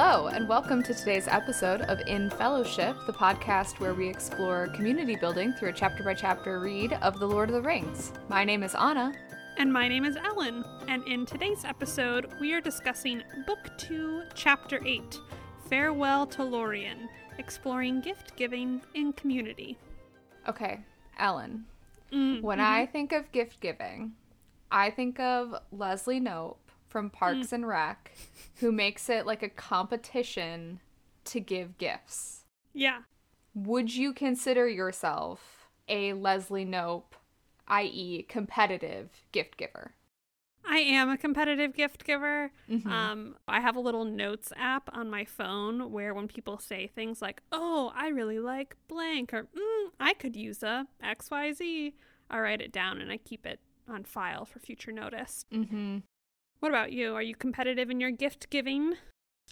Hello, 0.00 0.28
and 0.28 0.48
welcome 0.48 0.80
to 0.84 0.94
today's 0.94 1.26
episode 1.26 1.80
of 1.80 1.98
In 2.06 2.30
Fellowship, 2.30 2.96
the 3.08 3.12
podcast 3.12 3.80
where 3.80 3.94
we 3.94 4.08
explore 4.08 4.68
community 4.68 5.16
building 5.16 5.52
through 5.52 5.70
a 5.70 5.72
chapter 5.72 6.04
by 6.04 6.14
chapter 6.14 6.60
read 6.60 6.92
of 7.02 7.18
The 7.18 7.26
Lord 7.26 7.48
of 7.48 7.56
the 7.56 7.62
Rings. 7.62 8.12
My 8.28 8.44
name 8.44 8.62
is 8.62 8.76
Anna. 8.76 9.12
And 9.56 9.72
my 9.72 9.88
name 9.88 10.04
is 10.04 10.14
Ellen. 10.14 10.64
And 10.86 11.02
in 11.08 11.26
today's 11.26 11.64
episode, 11.64 12.30
we 12.40 12.52
are 12.52 12.60
discussing 12.60 13.24
Book 13.44 13.58
2, 13.78 14.22
Chapter 14.36 14.80
8 14.86 15.18
Farewell 15.68 16.28
to 16.28 16.44
Lorien, 16.44 17.08
exploring 17.38 18.00
gift 18.00 18.36
giving 18.36 18.80
in 18.94 19.12
community. 19.14 19.76
Okay, 20.48 20.78
Ellen. 21.18 21.64
Mm, 22.12 22.42
When 22.42 22.60
mhm. 22.60 22.64
I 22.64 22.86
think 22.86 23.10
of 23.10 23.32
gift 23.32 23.58
giving, 23.58 24.12
I 24.70 24.90
think 24.90 25.18
of 25.18 25.56
Leslie 25.72 26.20
Knope 26.20 26.67
from 26.88 27.10
Parks 27.10 27.52
and 27.52 27.66
Rec, 27.66 28.12
who 28.56 28.72
makes 28.72 29.08
it 29.08 29.26
like 29.26 29.42
a 29.42 29.48
competition 29.48 30.80
to 31.24 31.40
give 31.40 31.78
gifts. 31.78 32.44
Yeah. 32.72 33.00
Would 33.54 33.94
you 33.94 34.12
consider 34.12 34.68
yourself 34.68 35.68
a 35.88 36.12
Leslie 36.14 36.64
Knope, 36.64 37.14
i.e., 37.66 38.22
competitive 38.28 39.10
gift 39.32 39.56
giver? 39.56 39.92
I 40.64 40.78
am 40.78 41.08
a 41.08 41.16
competitive 41.16 41.74
gift 41.74 42.04
giver. 42.04 42.50
Mhm. 42.68 42.86
Um, 42.86 43.36
I 43.46 43.60
have 43.60 43.74
a 43.76 43.80
little 43.80 44.04
notes 44.04 44.52
app 44.56 44.90
on 44.92 45.08
my 45.08 45.24
phone 45.24 45.90
where 45.90 46.12
when 46.12 46.28
people 46.28 46.58
say 46.58 46.86
things 46.86 47.22
like, 47.22 47.42
oh, 47.52 47.90
I 47.94 48.08
really 48.08 48.38
like 48.38 48.76
blank, 48.86 49.32
or 49.32 49.44
mm, 49.44 49.90
I 49.98 50.12
could 50.14 50.36
use 50.36 50.62
a 50.62 50.86
XYZ, 51.02 51.94
I 52.30 52.40
write 52.40 52.60
it 52.60 52.72
down 52.72 53.00
and 53.00 53.10
I 53.10 53.16
keep 53.16 53.46
it 53.46 53.60
on 53.88 54.04
file 54.04 54.44
for 54.44 54.58
future 54.58 54.92
notice. 54.92 55.46
Mm-hmm. 55.50 55.98
What 56.60 56.70
about 56.70 56.92
you? 56.92 57.14
Are 57.14 57.22
you 57.22 57.36
competitive 57.36 57.88
in 57.88 58.00
your 58.00 58.10
gift 58.10 58.50
giving? 58.50 58.94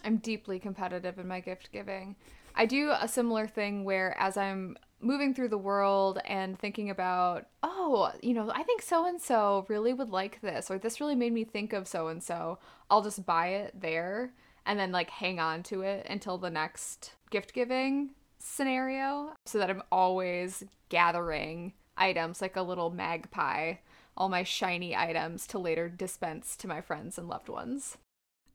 I'm 0.04 0.16
deeply 0.16 0.58
competitive 0.58 1.18
in 1.18 1.28
my 1.28 1.40
gift 1.40 1.70
giving. 1.72 2.16
I 2.54 2.66
do 2.66 2.92
a 2.98 3.06
similar 3.06 3.46
thing 3.46 3.84
where 3.84 4.16
as 4.18 4.36
I'm 4.36 4.76
moving 5.00 5.34
through 5.34 5.50
the 5.50 5.58
world 5.58 6.18
and 6.24 6.58
thinking 6.58 6.90
about, 6.90 7.46
oh, 7.62 8.10
you 8.22 8.34
know, 8.34 8.50
I 8.52 8.62
think 8.62 8.82
so 8.82 9.06
and 9.06 9.20
so 9.20 9.66
really 9.68 9.92
would 9.92 10.10
like 10.10 10.40
this, 10.40 10.70
or 10.70 10.78
this 10.78 11.00
really 11.00 11.14
made 11.14 11.32
me 11.32 11.44
think 11.44 11.72
of 11.72 11.86
so 11.86 12.08
and 12.08 12.22
so, 12.22 12.58
I'll 12.90 13.02
just 13.02 13.24
buy 13.24 13.48
it 13.48 13.80
there 13.80 14.32
and 14.64 14.78
then 14.78 14.90
like 14.90 15.10
hang 15.10 15.38
on 15.38 15.62
to 15.64 15.82
it 15.82 16.06
until 16.10 16.38
the 16.38 16.50
next 16.50 17.12
gift 17.30 17.52
giving 17.52 18.10
scenario 18.38 19.32
so 19.44 19.58
that 19.58 19.70
I'm 19.70 19.82
always 19.92 20.64
gathering 20.88 21.72
items 21.96 22.40
like 22.42 22.56
a 22.56 22.62
little 22.62 22.90
magpie, 22.90 23.74
all 24.16 24.28
my 24.28 24.42
shiny 24.42 24.96
items 24.96 25.46
to 25.48 25.58
later 25.58 25.88
dispense 25.88 26.56
to 26.56 26.68
my 26.68 26.80
friends 26.80 27.18
and 27.18 27.28
loved 27.28 27.48
ones. 27.48 27.98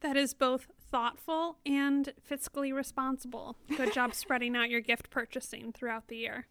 That 0.00 0.16
is 0.16 0.34
both 0.34 0.68
thoughtful 0.90 1.58
and 1.64 2.12
fiscally 2.28 2.74
responsible. 2.74 3.56
Good 3.76 3.92
job 3.92 4.14
spreading 4.14 4.56
out 4.56 4.70
your 4.70 4.80
gift 4.80 5.10
purchasing 5.10 5.72
throughout 5.72 6.08
the 6.08 6.16
year. 6.16 6.46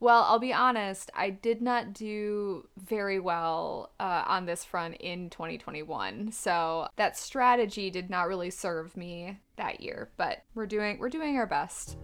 Well, 0.00 0.22
I'll 0.22 0.38
be 0.38 0.52
honest, 0.52 1.10
I 1.14 1.28
did 1.28 1.60
not 1.60 1.92
do 1.92 2.66
very 2.78 3.20
well 3.20 3.92
uh, 4.00 4.24
on 4.26 4.46
this 4.46 4.64
front 4.64 4.96
in 4.96 5.28
2021. 5.28 6.32
So 6.32 6.88
that 6.96 7.18
strategy 7.18 7.90
did 7.90 8.08
not 8.08 8.26
really 8.26 8.48
serve 8.48 8.96
me 8.96 9.38
that 9.56 9.82
year, 9.82 10.10
but 10.16 10.42
we're 10.54 10.66
doing 10.66 10.98
we're 10.98 11.10
doing 11.10 11.36
our 11.36 11.46
best. 11.46 11.98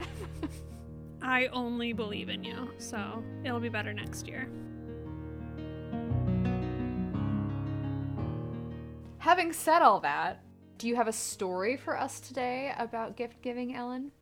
I 1.22 1.46
only 1.46 1.94
believe 1.94 2.28
in 2.28 2.44
you, 2.44 2.70
so 2.76 3.24
it'll 3.44 3.60
be 3.60 3.70
better 3.70 3.94
next 3.94 4.28
year. 4.28 4.46
Having 9.26 9.54
said 9.54 9.82
all 9.82 9.98
that, 10.02 10.40
do 10.78 10.86
you 10.86 10.94
have 10.94 11.08
a 11.08 11.12
story 11.12 11.76
for 11.76 11.98
us 11.98 12.20
today 12.20 12.72
about 12.78 13.16
gift 13.16 13.42
giving, 13.42 13.74
Ellen? 13.74 14.12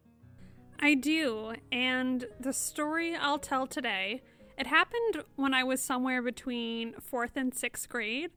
I 0.80 0.94
do, 0.94 1.52
and 1.70 2.24
the 2.40 2.54
story 2.54 3.14
I'll 3.14 3.38
tell 3.38 3.66
today, 3.66 4.22
it 4.56 4.66
happened 4.66 5.24
when 5.36 5.52
I 5.52 5.62
was 5.62 5.82
somewhere 5.82 6.22
between 6.22 6.94
4th 6.94 7.32
and 7.36 7.52
6th 7.52 7.86
grade, 7.86 8.30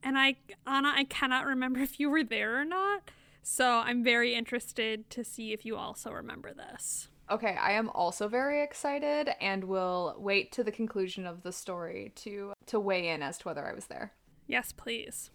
and 0.00 0.16
I 0.16 0.36
Anna, 0.64 0.92
I 0.94 1.02
cannot 1.02 1.44
remember 1.44 1.80
if 1.80 1.98
you 1.98 2.08
were 2.08 2.22
there 2.22 2.56
or 2.56 2.64
not. 2.64 3.10
So 3.42 3.78
I'm 3.78 4.04
very 4.04 4.32
interested 4.32 5.10
to 5.10 5.24
see 5.24 5.52
if 5.52 5.66
you 5.66 5.74
also 5.74 6.12
remember 6.12 6.54
this. 6.54 7.08
Okay, 7.32 7.56
I 7.60 7.72
am 7.72 7.88
also 7.88 8.28
very 8.28 8.62
excited 8.62 9.30
and 9.40 9.64
will 9.64 10.14
wait 10.18 10.52
to 10.52 10.62
the 10.62 10.70
conclusion 10.70 11.26
of 11.26 11.42
the 11.42 11.50
story 11.50 12.12
to 12.14 12.52
to 12.66 12.78
weigh 12.78 13.08
in 13.08 13.24
as 13.24 13.38
to 13.38 13.48
whether 13.48 13.66
I 13.66 13.74
was 13.74 13.86
there. 13.86 14.12
Yes, 14.46 14.70
please. 14.70 15.32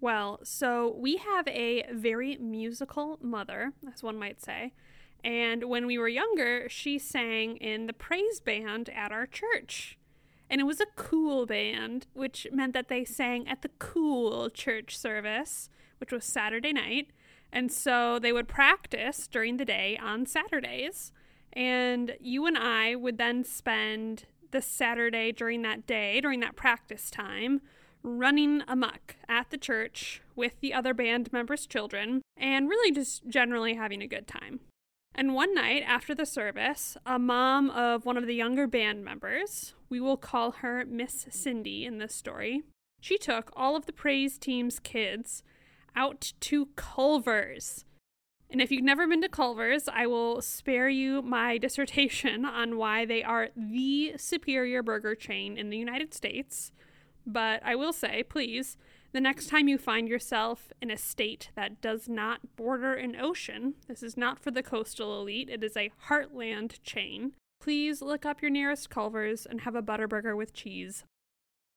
Well, 0.00 0.40
so 0.42 0.94
we 0.98 1.16
have 1.16 1.48
a 1.48 1.84
very 1.92 2.36
musical 2.36 3.18
mother, 3.22 3.72
as 3.92 4.02
one 4.02 4.18
might 4.18 4.42
say. 4.42 4.72
And 5.24 5.64
when 5.64 5.86
we 5.86 5.98
were 5.98 6.08
younger, 6.08 6.68
she 6.68 6.98
sang 6.98 7.56
in 7.56 7.86
the 7.86 7.92
praise 7.92 8.40
band 8.40 8.90
at 8.90 9.10
our 9.10 9.26
church. 9.26 9.98
And 10.48 10.60
it 10.60 10.64
was 10.64 10.80
a 10.80 10.86
cool 10.94 11.46
band, 11.46 12.06
which 12.12 12.46
meant 12.52 12.74
that 12.74 12.88
they 12.88 13.04
sang 13.04 13.48
at 13.48 13.62
the 13.62 13.70
cool 13.78 14.50
church 14.50 14.96
service, 14.96 15.68
which 15.98 16.12
was 16.12 16.24
Saturday 16.24 16.72
night. 16.72 17.08
And 17.52 17.72
so 17.72 18.18
they 18.18 18.32
would 18.32 18.48
practice 18.48 19.26
during 19.26 19.56
the 19.56 19.64
day 19.64 19.98
on 20.00 20.26
Saturdays. 20.26 21.10
And 21.52 22.16
you 22.20 22.46
and 22.46 22.56
I 22.56 22.94
would 22.94 23.18
then 23.18 23.44
spend 23.44 24.26
the 24.50 24.60
Saturday 24.60 25.32
during 25.32 25.62
that 25.62 25.86
day, 25.86 26.20
during 26.20 26.40
that 26.40 26.54
practice 26.54 27.10
time, 27.10 27.62
running 28.02 28.62
amok 28.68 29.16
at 29.28 29.50
the 29.50 29.58
church 29.58 30.22
with 30.34 30.60
the 30.60 30.72
other 30.72 30.94
band 30.94 31.32
members' 31.32 31.66
children 31.66 32.22
and 32.36 32.68
really 32.68 32.92
just 32.92 33.26
generally 33.28 33.74
having 33.74 34.02
a 34.02 34.06
good 34.06 34.26
time. 34.26 34.60
And 35.14 35.34
one 35.34 35.54
night 35.54 35.82
after 35.86 36.14
the 36.14 36.26
service, 36.26 36.96
a 37.06 37.18
mom 37.18 37.70
of 37.70 38.04
one 38.04 38.18
of 38.18 38.26
the 38.26 38.34
younger 38.34 38.66
band 38.66 39.04
members, 39.04 39.74
we 39.88 39.98
will 39.98 40.18
call 40.18 40.50
her 40.52 40.84
Miss 40.84 41.26
Cindy 41.30 41.86
in 41.86 41.98
this 41.98 42.14
story, 42.14 42.62
she 43.00 43.18
took 43.18 43.50
all 43.54 43.76
of 43.76 43.86
the 43.86 43.92
praise 43.92 44.36
team's 44.36 44.78
kids 44.78 45.42
out 45.94 46.32
to 46.40 46.66
Culver's. 46.76 47.84
And 48.50 48.60
if 48.60 48.70
you've 48.70 48.84
never 48.84 49.06
been 49.06 49.22
to 49.22 49.28
Culver's, 49.28 49.88
I 49.88 50.06
will 50.06 50.42
spare 50.42 50.88
you 50.88 51.22
my 51.22 51.58
dissertation 51.66 52.44
on 52.44 52.76
why 52.76 53.04
they 53.04 53.22
are 53.22 53.48
the 53.56 54.14
superior 54.16 54.82
burger 54.82 55.14
chain 55.14 55.56
in 55.56 55.70
the 55.70 55.78
United 55.78 56.14
States. 56.14 56.72
But 57.26 57.60
I 57.64 57.74
will 57.74 57.92
say, 57.92 58.22
please, 58.22 58.76
the 59.12 59.20
next 59.20 59.48
time 59.48 59.66
you 59.66 59.78
find 59.78 60.08
yourself 60.08 60.72
in 60.80 60.90
a 60.90 60.96
state 60.96 61.50
that 61.56 61.80
does 61.80 62.08
not 62.08 62.56
border 62.56 62.94
an 62.94 63.16
ocean, 63.16 63.74
this 63.88 64.02
is 64.02 64.16
not 64.16 64.38
for 64.38 64.50
the 64.50 64.62
coastal 64.62 65.20
elite, 65.20 65.50
it 65.50 65.64
is 65.64 65.76
a 65.76 65.90
heartland 66.08 66.82
chain, 66.82 67.32
please 67.60 68.00
look 68.00 68.24
up 68.24 68.40
your 68.40 68.50
nearest 68.50 68.90
Culver's 68.90 69.44
and 69.46 69.62
have 69.62 69.74
a 69.74 69.82
Butterburger 69.82 70.36
with 70.36 70.52
cheese. 70.52 71.04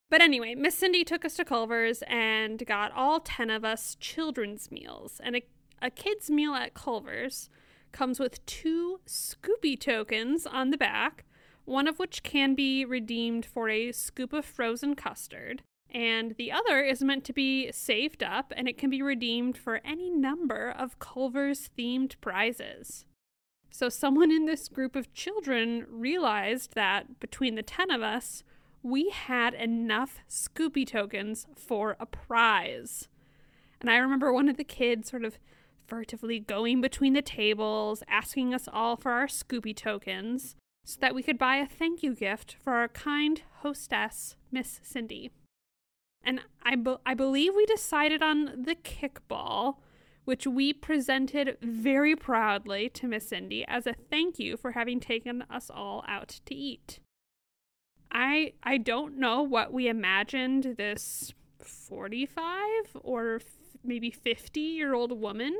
But 0.10 0.22
anyway, 0.22 0.56
Miss 0.56 0.76
Cindy 0.76 1.04
took 1.04 1.24
us 1.24 1.36
to 1.36 1.46
Culver's 1.46 2.04
and 2.08 2.66
got 2.66 2.92
all 2.92 3.20
10 3.20 3.50
of 3.50 3.64
us 3.64 3.96
children's 4.00 4.72
meals. 4.72 5.22
And 5.24 5.36
a, 5.36 5.44
a 5.82 5.90
kid's 5.90 6.30
meal 6.30 6.54
at 6.54 6.74
Culver's 6.74 7.50
comes 7.92 8.20
with 8.20 8.46
two 8.46 9.00
Scoopy 9.08 9.80
tokens 9.80 10.46
on 10.46 10.72
the 10.72 10.78
back, 10.78 11.26
one 11.70 11.88
of 11.88 12.00
which 12.00 12.24
can 12.24 12.56
be 12.56 12.84
redeemed 12.84 13.46
for 13.46 13.70
a 13.70 13.92
scoop 13.92 14.34
of 14.34 14.44
frozen 14.44 14.96
custard, 14.96 15.62
and 15.92 16.36
the 16.38 16.52
other 16.52 16.82
is 16.82 17.04
meant 17.04 17.24
to 17.24 17.32
be 17.32 17.72
saved 17.72 18.24
up 18.24 18.52
and 18.58 18.68
it 18.68 18.78
can 18.78 18.90
be 18.90 19.04
redeemed 19.04 19.56
for 19.56 19.80
any 19.86 20.10
number 20.10 20.72
of 20.72 20.98
Culver's 20.98 21.70
themed 21.78 22.16
prizes. 22.22 23.06
So, 23.70 23.88
someone 23.88 24.32
in 24.32 24.46
this 24.46 24.68
group 24.68 24.96
of 24.96 25.14
children 25.14 25.86
realized 25.88 26.74
that 26.74 27.20
between 27.20 27.54
the 27.54 27.62
10 27.62 27.92
of 27.92 28.02
us, 28.02 28.44
we 28.82 29.10
had 29.12 29.54
enough 29.54 30.20
Scoopy 30.28 30.88
tokens 30.88 31.46
for 31.56 31.96
a 32.00 32.08
prize. 32.08 33.08
And 33.80 33.92
I 33.92 33.98
remember 33.98 34.34
one 34.34 34.50
of 34.50 34.58
the 34.58 34.64
kids 34.64 35.10
sort 35.12 35.24
of 35.24 35.38
furtively 35.86 36.40
going 36.40 36.82
between 36.82 37.14
the 37.14 37.22
tables, 37.22 38.02
asking 38.08 38.56
us 38.56 38.68
all 38.72 38.96
for 38.96 39.12
our 39.12 39.28
Scoopy 39.28 39.76
tokens 39.76 40.56
so 40.90 40.98
that 41.02 41.14
we 41.14 41.22
could 41.22 41.38
buy 41.38 41.58
a 41.58 41.68
thank 41.68 42.02
you 42.02 42.16
gift 42.16 42.56
for 42.64 42.74
our 42.74 42.88
kind 42.88 43.44
hostess, 43.62 44.36
Miss 44.52 44.80
Cindy. 44.82 45.30
And 46.24 46.42
I, 46.64 46.76
be- 46.76 46.98
I 47.06 47.14
believe 47.14 47.54
we 47.56 47.68
decided 47.68 48.24
on 48.24 48.64
the 48.64 48.74
kickball, 48.74 49.76
which 50.26 50.48
we 50.48 50.74
presented 50.74 51.58
very 51.62 52.16
proudly 52.16 52.90
to 52.90 53.08
Miss 53.08 53.28
Cindy 53.28 53.64
as 53.68 53.86
a 53.86 53.94
thank 53.94 54.40
you 54.40 54.58
for 54.58 54.72
having 54.72 55.00
taken 55.00 55.44
us 55.48 55.70
all 55.70 56.04
out 56.08 56.40
to 56.46 56.56
eat. 56.56 57.00
I 58.12 58.54
I 58.64 58.80
don't 58.80 59.20
know 59.20 59.44
what 59.44 59.72
we 59.72 59.88
imagined 59.88 60.76
this 60.80 61.32
45 61.60 62.98
or 63.04 63.36
f- 63.36 63.44
maybe 63.84 64.10
50 64.10 64.60
year 64.60 64.96
old 64.96 65.12
woman 65.12 65.56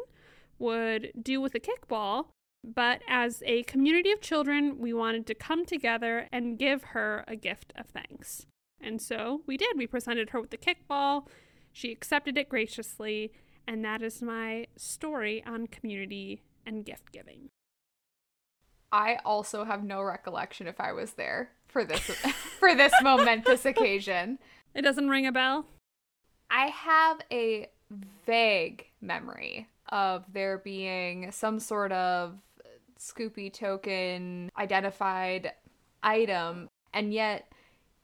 would 0.58 1.12
do 1.22 1.40
with 1.40 1.54
a 1.54 1.60
kickball, 1.60 2.30
but 2.64 3.02
as 3.08 3.42
a 3.46 3.64
community 3.64 4.12
of 4.12 4.22
children, 4.22 4.80
we 4.80 4.94
wanted 4.94 5.26
to 5.28 5.36
come 5.36 5.66
together 5.66 6.28
and 6.32 6.58
give 6.58 6.84
her 6.84 7.24
a 7.28 7.36
gift 7.36 7.74
of 7.78 7.88
thanks. 7.88 8.46
And 8.82 9.02
so 9.02 9.42
we 9.46 9.58
did. 9.58 9.78
We 9.78 9.88
presented 9.88 10.32
her 10.32 10.42
with 10.42 10.52
the 10.52 10.58
kickball. 10.58 11.28
She 11.72 11.92
accepted 11.92 12.38
it 12.38 12.50
graciously, 12.50 13.32
And 13.68 13.84
that 13.86 14.02
is 14.02 14.22
my 14.22 14.68
story 14.76 15.44
on 15.46 15.68
community 15.68 16.42
and 16.66 16.86
gift 16.86 17.12
giving. 17.12 17.50
I 18.92 19.20
also 19.24 19.64
have 19.64 19.84
no 19.84 20.02
recollection 20.02 20.68
if 20.68 20.80
I 20.80 20.94
was 20.94 21.14
there 21.14 21.52
for 21.68 21.86
this 21.86 22.00
for 22.60 22.76
this 22.76 22.94
momentous 23.02 23.66
occasion. 23.66 24.40
It 24.74 24.82
doesn't 24.82 25.10
ring 25.10 25.28
a 25.28 25.32
bell. 25.32 25.66
I 26.50 26.68
have 26.68 27.20
a 27.32 27.68
vague 28.26 28.88
memory 29.02 29.68
of 29.90 30.24
there 30.32 30.58
being 30.58 31.32
some 31.32 31.60
sort 31.60 31.92
of 31.92 32.38
Scoopy 33.00 33.52
token 33.52 34.52
identified 34.58 35.54
item, 36.04 36.70
and 36.94 37.14
yet 37.14 37.52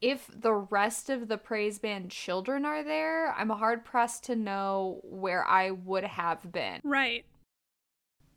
if 0.01 0.29
the 0.33 0.53
rest 0.53 1.09
of 1.09 1.27
the 1.27 1.37
praise 1.37 1.79
band 1.79 2.11
children 2.11 2.65
are 2.65 2.83
there, 2.83 3.31
I'm 3.31 3.49
hard 3.49 3.83
pressed 3.85 4.23
to 4.25 4.35
know 4.35 5.01
where 5.03 5.45
I 5.45 5.71
would 5.71 6.03
have 6.03 6.51
been. 6.51 6.79
Right. 6.83 7.25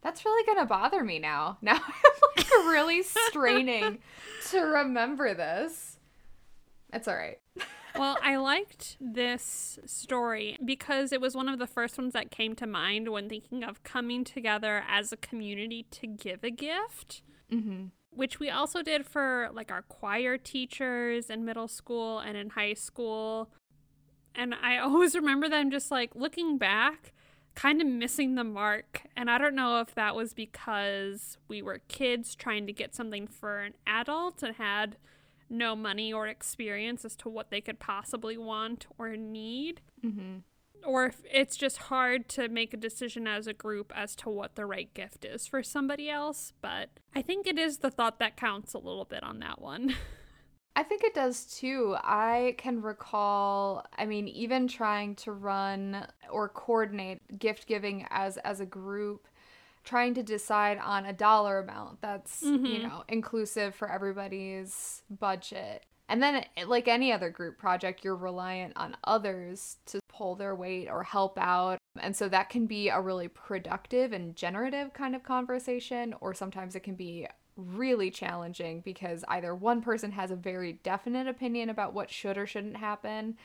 That's 0.00 0.24
really 0.24 0.46
gonna 0.46 0.66
bother 0.66 1.02
me 1.04 1.18
now. 1.18 1.58
Now 1.62 1.74
I'm 1.74 2.36
like 2.36 2.50
really 2.66 3.02
straining 3.28 3.98
to 4.50 4.60
remember 4.60 5.34
this. 5.34 5.98
It's 6.92 7.08
all 7.08 7.16
right. 7.16 7.38
well, 7.98 8.16
I 8.22 8.36
liked 8.36 8.96
this 9.00 9.78
story 9.84 10.56
because 10.64 11.12
it 11.12 11.20
was 11.20 11.34
one 11.34 11.48
of 11.48 11.58
the 11.58 11.66
first 11.66 11.98
ones 11.98 12.12
that 12.12 12.30
came 12.30 12.54
to 12.56 12.66
mind 12.66 13.08
when 13.08 13.28
thinking 13.28 13.64
of 13.64 13.82
coming 13.82 14.24
together 14.24 14.84
as 14.88 15.12
a 15.12 15.16
community 15.16 15.86
to 15.90 16.06
give 16.06 16.44
a 16.44 16.50
gift. 16.50 17.22
Mm-hmm. 17.52 17.86
Which 18.10 18.40
we 18.40 18.50
also 18.50 18.82
did 18.82 19.06
for 19.06 19.50
like 19.52 19.70
our 19.70 19.82
choir 19.82 20.38
teachers 20.38 21.30
in 21.30 21.44
middle 21.44 21.68
school 21.68 22.18
and 22.18 22.36
in 22.36 22.50
high 22.50 22.74
school. 22.74 23.50
And 24.34 24.54
I 24.54 24.78
always 24.78 25.14
remember 25.14 25.48
them 25.48 25.70
just 25.70 25.90
like 25.90 26.14
looking 26.14 26.58
back, 26.58 27.12
kind 27.54 27.80
of 27.80 27.86
missing 27.86 28.34
the 28.34 28.44
mark. 28.44 29.02
And 29.16 29.30
I 29.30 29.38
don't 29.38 29.54
know 29.54 29.80
if 29.80 29.94
that 29.94 30.14
was 30.14 30.34
because 30.34 31.38
we 31.48 31.62
were 31.62 31.80
kids 31.88 32.34
trying 32.34 32.66
to 32.66 32.72
get 32.72 32.94
something 32.94 33.26
for 33.26 33.60
an 33.60 33.74
adult 33.86 34.42
and 34.42 34.56
had 34.56 34.96
no 35.50 35.74
money 35.74 36.12
or 36.12 36.26
experience 36.26 37.04
as 37.04 37.16
to 37.16 37.28
what 37.28 37.50
they 37.50 37.60
could 37.60 37.78
possibly 37.78 38.36
want 38.36 38.86
or 38.98 39.16
need. 39.16 39.80
Mm-hmm. 40.04 40.38
Or 40.84 41.06
if 41.06 41.22
it's 41.30 41.56
just 41.56 41.78
hard 41.78 42.28
to 42.30 42.48
make 42.48 42.72
a 42.72 42.76
decision 42.76 43.26
as 43.26 43.46
a 43.46 43.52
group 43.52 43.92
as 43.94 44.14
to 44.16 44.30
what 44.30 44.54
the 44.54 44.64
right 44.64 44.92
gift 44.94 45.24
is 45.24 45.46
for 45.46 45.62
somebody 45.62 46.08
else. 46.08 46.52
But 46.60 46.90
I 47.14 47.22
think 47.22 47.46
it 47.46 47.58
is 47.58 47.78
the 47.78 47.90
thought 47.90 48.20
that 48.20 48.36
counts 48.36 48.74
a 48.74 48.78
little 48.78 49.04
bit 49.04 49.22
on 49.22 49.40
that 49.40 49.60
one. 49.60 49.94
I 50.76 50.84
think 50.84 51.02
it 51.02 51.12
does 51.12 51.44
too. 51.44 51.96
I 52.04 52.54
can 52.56 52.80
recall, 52.80 53.84
I 53.98 54.06
mean, 54.06 54.28
even 54.28 54.68
trying 54.68 55.16
to 55.16 55.32
run 55.32 56.06
or 56.30 56.48
coordinate 56.48 57.36
gift 57.36 57.66
giving 57.66 58.06
as 58.10 58.36
as 58.38 58.60
a 58.60 58.66
group 58.66 59.26
trying 59.88 60.12
to 60.12 60.22
decide 60.22 60.76
on 60.78 61.06
a 61.06 61.12
dollar 61.14 61.58
amount 61.58 62.02
that's, 62.02 62.42
mm-hmm. 62.42 62.66
you 62.66 62.82
know, 62.82 63.04
inclusive 63.08 63.74
for 63.74 63.90
everybody's 63.90 65.02
budget. 65.08 65.86
And 66.10 66.22
then, 66.22 66.44
like 66.66 66.88
any 66.88 67.10
other 67.10 67.30
group 67.30 67.58
project, 67.58 68.04
you're 68.04 68.14
reliant 68.14 68.74
on 68.76 68.96
others 69.04 69.76
to 69.86 70.00
pull 70.08 70.34
their 70.34 70.54
weight 70.54 70.88
or 70.88 71.02
help 71.02 71.38
out. 71.38 71.78
And 71.98 72.14
so 72.14 72.28
that 72.28 72.50
can 72.50 72.66
be 72.66 72.90
a 72.90 73.00
really 73.00 73.28
productive 73.28 74.12
and 74.12 74.36
generative 74.36 74.92
kind 74.92 75.14
of 75.14 75.22
conversation, 75.22 76.14
or 76.20 76.34
sometimes 76.34 76.74
it 76.76 76.82
can 76.82 76.94
be 76.94 77.26
really 77.56 78.10
challenging 78.10 78.80
because 78.82 79.24
either 79.28 79.54
one 79.54 79.80
person 79.80 80.12
has 80.12 80.30
a 80.30 80.36
very 80.36 80.74
definite 80.82 81.26
opinion 81.26 81.70
about 81.70 81.94
what 81.94 82.10
should 82.10 82.36
or 82.36 82.46
shouldn't 82.46 82.76
happen, 82.76 83.36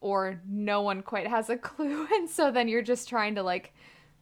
or 0.00 0.40
no 0.46 0.80
one 0.80 1.02
quite 1.02 1.26
has 1.26 1.50
a 1.50 1.56
clue. 1.58 2.06
And 2.12 2.30
so 2.30 2.52
then 2.52 2.68
you're 2.68 2.82
just 2.82 3.08
trying 3.08 3.34
to 3.34 3.42
like 3.42 3.72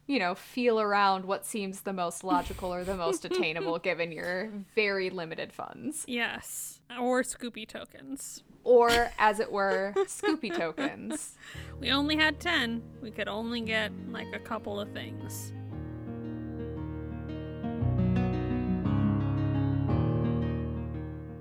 you 0.07 0.19
know, 0.19 0.33
feel 0.33 0.79
around 0.79 1.25
what 1.25 1.45
seems 1.45 1.81
the 1.81 1.91
most 1.91 2.23
logical 2.23 2.73
or 2.73 2.85
the 2.85 2.95
most 2.95 3.25
attainable 3.25 3.77
given 3.77 4.11
your 4.11 4.49
very 4.73 5.09
limited 5.09 5.51
funds. 5.51 6.05
Yes. 6.07 6.79
Or 6.99 7.23
Scoopy 7.23 7.67
tokens. 7.67 8.43
Or, 8.63 9.11
as 9.19 9.39
it 9.39 9.51
were, 9.51 9.93
Scoopy 9.95 10.55
tokens. 10.55 11.35
We 11.79 11.91
only 11.91 12.15
had 12.15 12.39
10. 12.39 12.81
We 13.03 13.11
could 13.11 13.27
only 13.27 13.61
get 13.61 13.91
like 14.09 14.33
a 14.33 14.39
couple 14.39 14.79
of 14.79 14.89
things. 14.93 15.53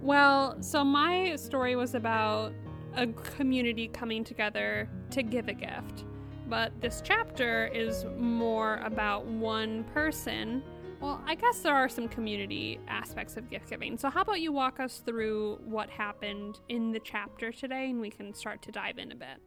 Well, 0.03 0.63
so 0.63 0.85
my 0.85 1.37
story 1.37 1.75
was 1.75 1.95
about 1.95 2.53
a 2.97 3.07
community 3.07 3.89
coming 3.89 4.25
together 4.25 4.91
to 5.13 5.23
give 5.23 5.49
a 5.49 5.55
gift. 5.55 6.05
But 6.49 6.73
this 6.81 7.03
chapter 7.05 7.67
is 7.75 8.05
more 8.17 8.77
about 8.85 9.27
one 9.27 9.83
person. 9.93 10.63
Well, 11.01 11.21
I 11.27 11.35
guess 11.35 11.59
there 11.61 11.75
are 11.75 11.89
some 11.89 12.09
community 12.09 12.79
aspects 12.87 13.37
of 13.37 13.51
gift 13.51 13.69
giving. 13.69 13.99
So, 13.99 14.09
how 14.09 14.23
about 14.23 14.41
you 14.41 14.53
walk 14.53 14.79
us 14.79 15.03
through 15.05 15.59
what 15.65 15.91
happened 15.91 16.61
in 16.69 16.93
the 16.93 17.01
chapter 17.01 17.51
today 17.51 17.91
and 17.91 18.01
we 18.01 18.11
can 18.11 18.33
start 18.33 18.63
to 18.63 18.73
dive 18.73 18.99
in 18.99 19.11
a 19.11 19.17
bit? 19.17 19.39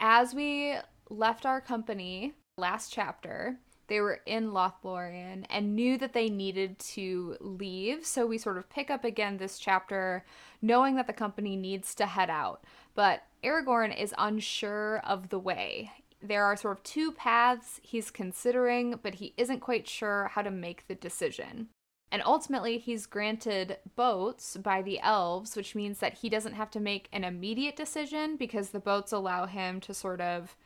As 0.00 0.34
we 0.34 0.74
left 1.10 1.44
our 1.44 1.60
company 1.60 2.32
last 2.56 2.92
chapter, 2.92 3.58
they 3.88 4.00
were 4.00 4.20
in 4.24 4.50
Lothlorien 4.50 5.44
and 5.50 5.76
knew 5.76 5.98
that 5.98 6.14
they 6.14 6.28
needed 6.28 6.78
to 6.78 7.36
leave. 7.40 8.06
So 8.06 8.26
we 8.26 8.38
sort 8.38 8.58
of 8.58 8.70
pick 8.70 8.90
up 8.90 9.04
again 9.04 9.36
this 9.36 9.58
chapter 9.58 10.24
knowing 10.62 10.96
that 10.96 11.06
the 11.06 11.12
company 11.12 11.56
needs 11.56 11.94
to 11.96 12.06
head 12.06 12.30
out. 12.30 12.64
But 12.94 13.22
Aragorn 13.44 13.98
is 13.98 14.14
unsure 14.18 15.00
of 15.04 15.28
the 15.28 15.38
way 15.38 15.92
there 16.20 16.44
are 16.44 16.56
sort 16.56 16.78
of 16.78 16.82
two 16.82 17.12
paths 17.12 17.80
he's 17.82 18.10
considering, 18.10 18.98
but 19.02 19.16
he 19.16 19.34
isn't 19.36 19.60
quite 19.60 19.88
sure 19.88 20.30
how 20.34 20.42
to 20.42 20.50
make 20.50 20.86
the 20.86 20.94
decision. 20.94 21.68
And 22.10 22.22
ultimately, 22.24 22.78
he's 22.78 23.06
granted 23.06 23.78
boats 23.94 24.56
by 24.56 24.80
the 24.82 24.98
elves, 25.00 25.56
which 25.56 25.74
means 25.74 25.98
that 25.98 26.14
he 26.14 26.28
doesn't 26.28 26.54
have 26.54 26.70
to 26.70 26.80
make 26.80 27.08
an 27.12 27.22
immediate 27.22 27.76
decision 27.76 28.36
because 28.36 28.70
the 28.70 28.80
boats 28.80 29.12
allow 29.12 29.46
him 29.46 29.80
to 29.80 29.92
sort 29.92 30.20
of 30.20 30.56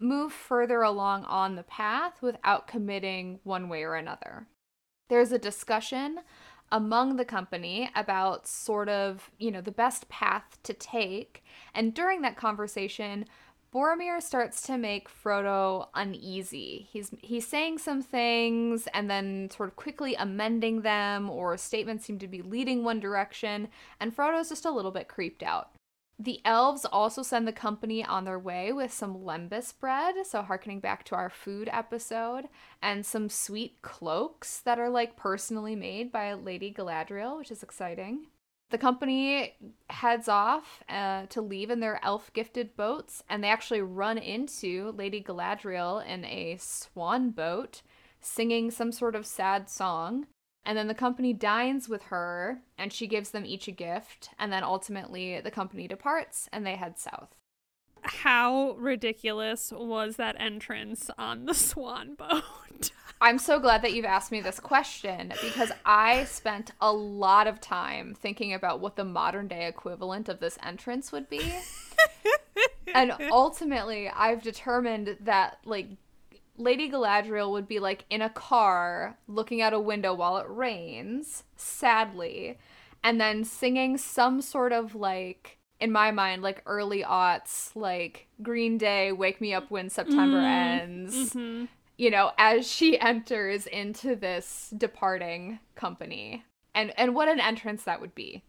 move 0.00 0.32
further 0.32 0.82
along 0.82 1.24
on 1.24 1.56
the 1.56 1.62
path 1.62 2.22
without 2.22 2.66
committing 2.66 3.40
one 3.44 3.68
way 3.68 3.82
or 3.82 3.96
another. 3.96 4.46
There's 5.08 5.32
a 5.32 5.38
discussion 5.38 6.20
among 6.70 7.16
the 7.16 7.24
company 7.24 7.90
about 7.94 8.46
sort 8.46 8.88
of, 8.88 9.30
you 9.38 9.50
know, 9.50 9.60
the 9.60 9.70
best 9.70 10.08
path 10.08 10.58
to 10.62 10.72
take. 10.72 11.42
And 11.74 11.94
during 11.94 12.22
that 12.22 12.36
conversation, 12.36 13.26
Boromir 13.72 14.22
starts 14.22 14.62
to 14.62 14.78
make 14.78 15.10
Frodo 15.10 15.88
uneasy. 15.94 16.88
He's 16.90 17.10
he's 17.20 17.46
saying 17.46 17.78
some 17.78 18.00
things 18.02 18.88
and 18.94 19.10
then 19.10 19.50
sort 19.50 19.68
of 19.68 19.76
quickly 19.76 20.14
amending 20.14 20.80
them, 20.80 21.28
or 21.28 21.56
statements 21.58 22.06
seem 22.06 22.18
to 22.20 22.28
be 22.28 22.40
leading 22.40 22.82
one 22.82 22.98
direction, 22.98 23.68
and 24.00 24.16
Frodo's 24.16 24.48
just 24.48 24.64
a 24.64 24.70
little 24.70 24.90
bit 24.90 25.08
creeped 25.08 25.42
out. 25.42 25.70
The 26.18 26.40
elves 26.44 26.84
also 26.84 27.22
send 27.22 27.46
the 27.46 27.52
company 27.52 28.04
on 28.04 28.24
their 28.24 28.38
way 28.40 28.72
with 28.72 28.92
some 28.92 29.18
lembas 29.18 29.72
bread, 29.78 30.14
so 30.26 30.42
harkening 30.42 30.80
back 30.80 31.04
to 31.04 31.14
our 31.14 31.30
food 31.30 31.68
episode, 31.70 32.48
and 32.82 33.06
some 33.06 33.28
sweet 33.28 33.82
cloaks 33.82 34.60
that 34.60 34.80
are 34.80 34.90
like 34.90 35.14
personally 35.14 35.76
made 35.76 36.10
by 36.10 36.32
Lady 36.32 36.72
Galadriel, 36.72 37.38
which 37.38 37.52
is 37.52 37.62
exciting. 37.62 38.26
The 38.70 38.78
company 38.78 39.56
heads 39.88 40.28
off 40.28 40.82
uh, 40.88 41.26
to 41.26 41.40
leave 41.40 41.70
in 41.70 41.80
their 41.80 42.04
elf 42.04 42.30
gifted 42.34 42.76
boats, 42.76 43.22
and 43.28 43.42
they 43.42 43.48
actually 43.48 43.80
run 43.80 44.18
into 44.18 44.92
Lady 44.96 45.22
Galadriel 45.22 46.04
in 46.06 46.24
a 46.26 46.58
swan 46.60 47.30
boat 47.30 47.82
singing 48.20 48.70
some 48.70 48.92
sort 48.92 49.14
of 49.14 49.26
sad 49.26 49.70
song. 49.70 50.26
And 50.64 50.76
then 50.76 50.88
the 50.88 50.94
company 50.94 51.32
dines 51.32 51.88
with 51.88 52.02
her, 52.04 52.60
and 52.76 52.92
she 52.92 53.06
gives 53.06 53.30
them 53.30 53.46
each 53.46 53.68
a 53.68 53.72
gift. 53.72 54.30
And 54.38 54.52
then 54.52 54.62
ultimately, 54.62 55.40
the 55.40 55.50
company 55.50 55.88
departs 55.88 56.46
and 56.52 56.66
they 56.66 56.76
head 56.76 56.98
south. 56.98 57.34
How 58.02 58.72
ridiculous 58.72 59.72
was 59.74 60.16
that 60.16 60.36
entrance 60.38 61.10
on 61.16 61.46
the 61.46 61.54
swan 61.54 62.14
boat? 62.14 62.90
I'm 63.20 63.38
so 63.38 63.58
glad 63.58 63.82
that 63.82 63.92
you've 63.92 64.04
asked 64.04 64.30
me 64.30 64.40
this 64.40 64.60
question 64.60 65.32
because 65.42 65.72
I 65.84 66.24
spent 66.24 66.70
a 66.80 66.92
lot 66.92 67.46
of 67.46 67.60
time 67.60 68.14
thinking 68.14 68.54
about 68.54 68.80
what 68.80 68.96
the 68.96 69.04
modern 69.04 69.48
day 69.48 69.66
equivalent 69.66 70.28
of 70.28 70.38
this 70.38 70.56
entrance 70.62 71.10
would 71.10 71.28
be. 71.28 71.54
and 72.94 73.12
ultimately, 73.30 74.08
I've 74.08 74.42
determined 74.42 75.16
that, 75.20 75.58
like, 75.64 75.88
Lady 76.56 76.90
Galadriel 76.90 77.50
would 77.52 77.66
be, 77.66 77.80
like, 77.80 78.04
in 78.08 78.22
a 78.22 78.30
car 78.30 79.18
looking 79.26 79.62
out 79.62 79.72
a 79.72 79.80
window 79.80 80.14
while 80.14 80.36
it 80.38 80.46
rains, 80.48 81.42
sadly, 81.56 82.58
and 83.02 83.20
then 83.20 83.44
singing 83.44 83.98
some 83.98 84.40
sort 84.40 84.72
of, 84.72 84.94
like, 84.94 85.58
in 85.80 85.92
my 85.92 86.10
mind, 86.10 86.42
like 86.42 86.60
early 86.66 87.04
aughts, 87.04 87.74
like 87.76 88.26
Green 88.42 88.78
Day, 88.78 89.12
Wake 89.12 89.40
Me 89.40 89.54
Up 89.54 89.70
When 89.70 89.88
September 89.88 90.38
mm, 90.38 90.44
Ends, 90.44 91.34
mm-hmm 91.34 91.66
you 91.98 92.10
know, 92.10 92.32
as 92.38 92.66
she 92.66 92.98
enters 93.12 93.66
into 93.66 94.16
this 94.16 94.72
departing 94.76 95.58
company. 95.74 96.44
And 96.74 96.92
and 96.98 97.14
what 97.14 97.28
an 97.28 97.40
entrance 97.40 97.82
that 97.84 98.00
would 98.00 98.14
be. 98.14 98.44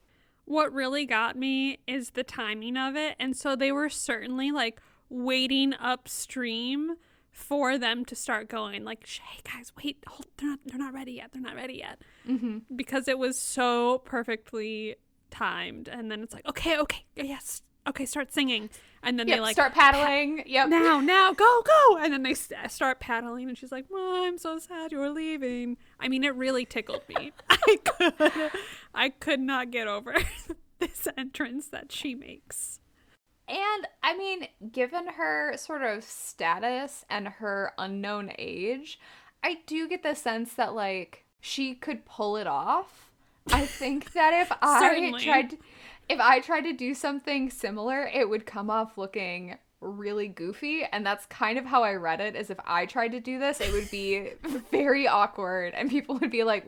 What 0.46 0.72
really 0.74 1.06
got 1.06 1.36
me 1.36 1.80
is 1.88 2.12
the 2.12 2.24
timing 2.24 2.78
of 2.78 2.96
it. 2.96 3.16
And 3.20 3.36
so 3.36 3.56
they 3.56 3.72
were 3.72 3.90
certainly 3.90 4.52
like 4.52 4.80
waiting 5.10 5.74
upstream 5.80 6.96
for 7.32 7.78
them 7.78 8.04
to 8.06 8.16
start 8.16 8.50
going 8.50 8.84
like 8.84 9.06
hey 9.08 9.40
guys 9.44 9.72
wait 9.82 9.98
hold, 10.08 10.26
they're 10.38 10.50
not 10.50 10.60
they're 10.66 10.80
not 10.80 10.94
ready 10.94 11.14
yet 11.14 11.30
they're 11.32 11.42
not 11.42 11.56
ready 11.56 11.76
yet 11.76 12.02
Mm-hmm. 12.28 12.58
because 12.76 13.08
it 13.08 13.18
was 13.18 13.38
so 13.40 14.00
perfectly 14.00 14.96
timed 15.32 15.88
and 15.88 16.12
then 16.12 16.22
it's 16.22 16.34
like 16.34 16.46
okay 16.48 16.78
okay 16.80 17.06
yes 17.16 17.62
okay 17.88 18.06
start 18.06 18.34
singing 18.34 18.70
and 19.04 19.18
then 19.20 19.28
Yep, 19.28 19.38
they 19.38 19.42
like 19.42 19.54
start 19.54 19.74
paddling. 19.74 20.44
Yep. 20.46 20.70
now 20.70 21.00
now 21.00 21.34
go 21.34 21.62
go 21.66 21.98
and 21.98 22.14
then 22.14 22.24
they 22.24 22.34
st- 22.34 22.72
start 22.72 23.00
paddling 23.00 23.48
and 23.50 23.58
she's 23.58 23.72
like 23.72 23.86
"Mom, 23.90 24.24
i'm 24.24 24.38
so 24.38 24.58
sad 24.60 24.92
you're 24.92 25.10
leaving 25.10 25.78
i 26.00 26.08
mean 26.08 26.24
it 26.24 26.36
really 26.36 26.66
tickled 26.66 27.02
me 27.10 27.32
i 27.50 27.78
could 27.84 28.52
i 28.94 29.10
could 29.10 29.40
not 29.40 29.72
get 29.72 29.88
over 29.88 30.14
this 30.80 31.08
entrance 31.18 31.68
that 31.68 31.92
she 31.92 32.16
makes 32.16 32.80
And 33.48 33.88
I 34.04 34.16
mean, 34.16 34.48
given 34.72 35.08
her 35.18 35.58
sort 35.58 35.82
of 35.82 36.04
status 36.04 37.04
and 37.10 37.28
her 37.28 37.74
unknown 37.80 38.32
age, 38.38 39.00
I 39.44 39.58
do 39.66 39.88
get 39.90 40.04
the 40.04 40.14
sense 40.14 40.54
that 40.54 40.76
like 40.76 41.26
she 41.42 41.74
could 41.74 42.06
pull 42.06 42.38
it 42.38 42.46
off. 42.48 43.10
I 43.52 43.66
think 43.66 44.14
that 44.14 44.34
if 44.34 44.52
I 44.62 45.12
tried 45.24 45.58
if 46.10 46.20
I 46.20 46.40
tried 46.40 46.62
to 46.62 46.74
do 46.74 46.94
something 46.94 47.50
similar, 47.50 48.08
it 48.12 48.28
would 48.30 48.46
come 48.46 48.70
off 48.70 48.98
looking 48.98 49.58
really 49.82 50.28
goofy 50.28 50.84
and 50.92 51.06
that's 51.06 51.26
kind 51.28 51.58
of 51.58 51.66
how 51.66 51.84
I 51.84 51.94
read 51.94 52.20
it 52.20 52.36
is 52.36 52.50
if 52.50 52.58
I 52.66 52.86
tried 52.86 53.14
to 53.14 53.22
do 53.22 53.40
this, 53.40 53.62
it 53.62 53.72
would 53.72 53.90
be 53.90 54.32
very 54.72 55.08
awkward 55.08 55.74
and 55.74 55.90
people 55.90 56.18
would 56.20 56.32
be 56.32 56.44
like 56.44 56.66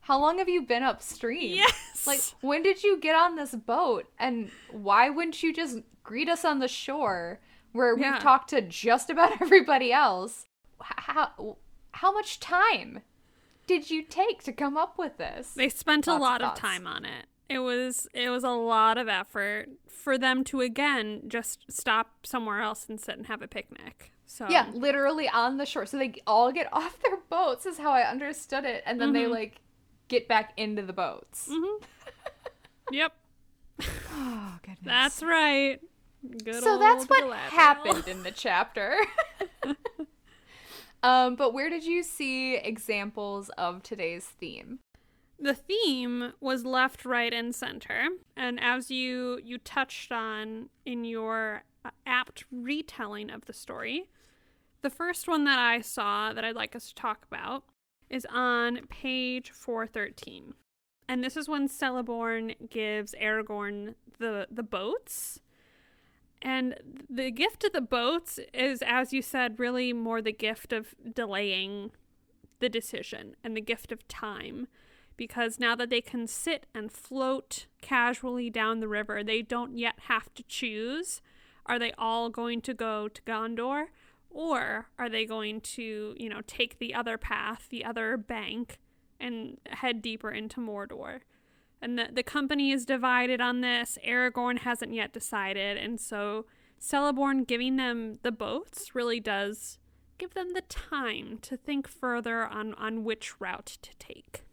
how 0.00 0.18
long 0.20 0.38
have 0.38 0.48
you 0.48 0.62
been 0.62 0.82
upstream? 0.82 1.54
yes 1.54 2.04
Like, 2.06 2.20
when 2.40 2.64
did 2.64 2.82
you 2.82 2.98
get 2.98 3.14
on 3.14 3.36
this 3.36 3.54
boat? 3.54 4.06
And 4.18 4.50
why 4.72 5.08
wouldn't 5.10 5.40
you 5.44 5.52
just 5.54 5.78
greet 6.02 6.28
us 6.28 6.44
on 6.44 6.58
the 6.58 6.66
shore 6.66 7.38
where 7.70 7.96
Yeah. 7.96 8.14
we've 8.14 8.20
talked 8.22 8.50
to 8.50 8.60
just 8.62 9.08
about 9.10 9.32
everybody 9.40 9.92
else? 9.92 10.46
How, 10.80 11.56
how 11.92 12.10
much 12.12 12.40
time 12.40 13.02
did 13.68 13.88
you 13.90 14.02
take 14.02 14.42
to 14.42 14.52
come 14.52 14.76
up 14.76 14.98
with 14.98 15.18
this? 15.18 15.52
They 15.54 15.68
spent 15.68 16.08
a 16.08 16.12
Lots 16.14 16.20
lot 16.22 16.42
of 16.42 16.48
thoughts. 16.48 16.60
time 16.60 16.88
on 16.88 17.04
it. 17.04 17.26
It 17.48 17.58
was 17.58 18.08
it 18.14 18.30
was 18.30 18.44
a 18.44 18.50
lot 18.50 18.96
of 18.98 19.08
effort 19.08 19.68
for 19.88 20.16
them 20.16 20.42
to 20.44 20.60
again 20.60 21.22
just 21.28 21.64
stop 21.70 22.24
somewhere 22.26 22.60
else 22.62 22.86
and 22.88 22.98
sit 23.00 23.16
and 23.18 23.26
have 23.26 23.42
a 23.42 23.48
picnic. 23.48 24.12
So 24.26 24.46
Yeah, 24.48 24.70
literally 24.72 25.28
on 25.28 25.58
the 25.58 25.66
shore. 25.66 25.84
So 25.84 25.98
they 25.98 26.14
all 26.26 26.50
get 26.52 26.68
off 26.72 26.98
their 27.02 27.18
boats, 27.28 27.66
is 27.66 27.78
how 27.78 27.90
I 27.92 28.02
understood 28.08 28.64
it. 28.64 28.82
And 28.86 28.98
then 29.00 29.12
they, 29.12 29.24
Mhm. 29.24 29.30
like, 29.30 29.60
get 30.08 30.26
back 30.28 30.52
into 30.56 30.80
the 30.82 30.94
boats. 30.94 31.48
Mhm. 31.50 31.82
yep, 32.90 33.12
Oh, 34.14 34.58
goodness. 34.62 34.78
that's 34.84 35.22
right. 35.22 35.80
Good 36.44 36.62
so 36.62 36.78
that's 36.78 37.04
what 37.06 37.24
Galadriel. 37.24 37.34
happened 37.34 38.08
in 38.08 38.22
the 38.22 38.30
chapter. 38.34 38.96
um, 41.02 41.34
but 41.34 41.52
where 41.52 41.68
did 41.68 41.84
you 41.84 42.02
see 42.02 42.54
examples 42.56 43.48
of 43.58 43.82
today's 43.82 44.24
theme? 44.24 44.78
The 45.42 45.54
theme 45.54 46.34
was 46.40 46.64
left, 46.64 47.04
right, 47.04 47.34
and 47.34 47.52
center, 47.52 48.10
and 48.36 48.60
as 48.60 48.92
you 48.92 49.40
you 49.42 49.58
touched 49.58 50.12
on 50.12 50.68
in 50.86 51.04
your 51.04 51.64
uh, 51.84 51.90
apt 52.06 52.44
retelling 52.52 53.28
of 53.28 53.46
the 53.46 53.52
story, 53.52 54.08
the 54.82 54.90
first 54.90 55.26
one 55.26 55.42
that 55.46 55.58
I 55.58 55.80
saw 55.80 56.32
that 56.32 56.44
I'd 56.44 56.54
like 56.54 56.76
us 56.76 56.90
to 56.90 56.94
talk 56.94 57.26
about 57.28 57.64
is 58.08 58.24
on 58.30 58.86
page 58.86 59.50
413. 59.50 60.54
And 61.08 61.24
this 61.24 61.36
is 61.36 61.48
when 61.48 61.66
Celeborn 61.66 62.70
gives 62.70 63.12
Aragorn 63.20 63.96
the 64.20 64.46
the 64.48 64.62
boats. 64.62 65.40
And 66.40 66.76
the 67.10 67.32
gift 67.32 67.64
of 67.64 67.72
the 67.72 67.80
boats 67.80 68.38
is 68.54 68.80
as 68.86 69.12
you 69.12 69.22
said 69.22 69.58
really 69.58 69.92
more 69.92 70.22
the 70.22 70.32
gift 70.32 70.72
of 70.72 70.94
delaying 71.12 71.90
the 72.60 72.68
decision 72.68 73.34
and 73.42 73.56
the 73.56 73.60
gift 73.60 73.90
of 73.90 74.06
time 74.06 74.68
because 75.16 75.58
now 75.58 75.74
that 75.76 75.90
they 75.90 76.00
can 76.00 76.26
sit 76.26 76.66
and 76.74 76.90
float 76.90 77.66
casually 77.80 78.50
down 78.50 78.80
the 78.80 78.88
river, 78.88 79.22
they 79.22 79.42
don't 79.42 79.76
yet 79.76 79.94
have 80.08 80.32
to 80.34 80.42
choose 80.44 81.20
are 81.66 81.78
they 81.78 81.92
all 81.98 82.28
going 82.28 82.60
to 82.62 82.74
go 82.74 83.08
to 83.08 83.22
Gondor 83.22 83.86
or 84.30 84.88
are 84.98 85.08
they 85.08 85.24
going 85.24 85.60
to, 85.60 86.14
you 86.18 86.28
know, 86.28 86.40
take 86.46 86.78
the 86.78 86.94
other 86.94 87.18
path, 87.18 87.68
the 87.70 87.84
other 87.84 88.16
bank 88.16 88.78
and 89.20 89.58
head 89.68 90.02
deeper 90.02 90.30
into 90.30 90.60
Mordor? 90.60 91.20
And 91.80 91.98
the, 91.98 92.08
the 92.12 92.22
company 92.22 92.70
is 92.70 92.86
divided 92.86 93.40
on 93.40 93.60
this. 93.60 93.98
Aragorn 94.06 94.60
hasn't 94.60 94.94
yet 94.94 95.12
decided. 95.12 95.76
And 95.76 96.00
so 96.00 96.46
Celeborn 96.80 97.46
giving 97.46 97.76
them 97.76 98.18
the 98.22 98.32
boats 98.32 98.94
really 98.94 99.20
does 99.20 99.78
give 100.18 100.34
them 100.34 100.52
the 100.54 100.62
time 100.62 101.38
to 101.42 101.56
think 101.56 101.88
further 101.88 102.46
on, 102.46 102.74
on 102.74 103.04
which 103.04 103.40
route 103.40 103.78
to 103.82 103.90
take. 103.98 104.44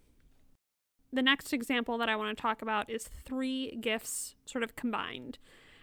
The 1.11 1.21
next 1.21 1.53
example 1.53 1.97
that 1.97 2.09
I 2.09 2.15
want 2.15 2.37
to 2.37 2.41
talk 2.41 2.61
about 2.61 2.89
is 2.89 3.09
three 3.25 3.75
gifts 3.81 4.35
sort 4.45 4.63
of 4.63 4.75
combined. 4.75 5.39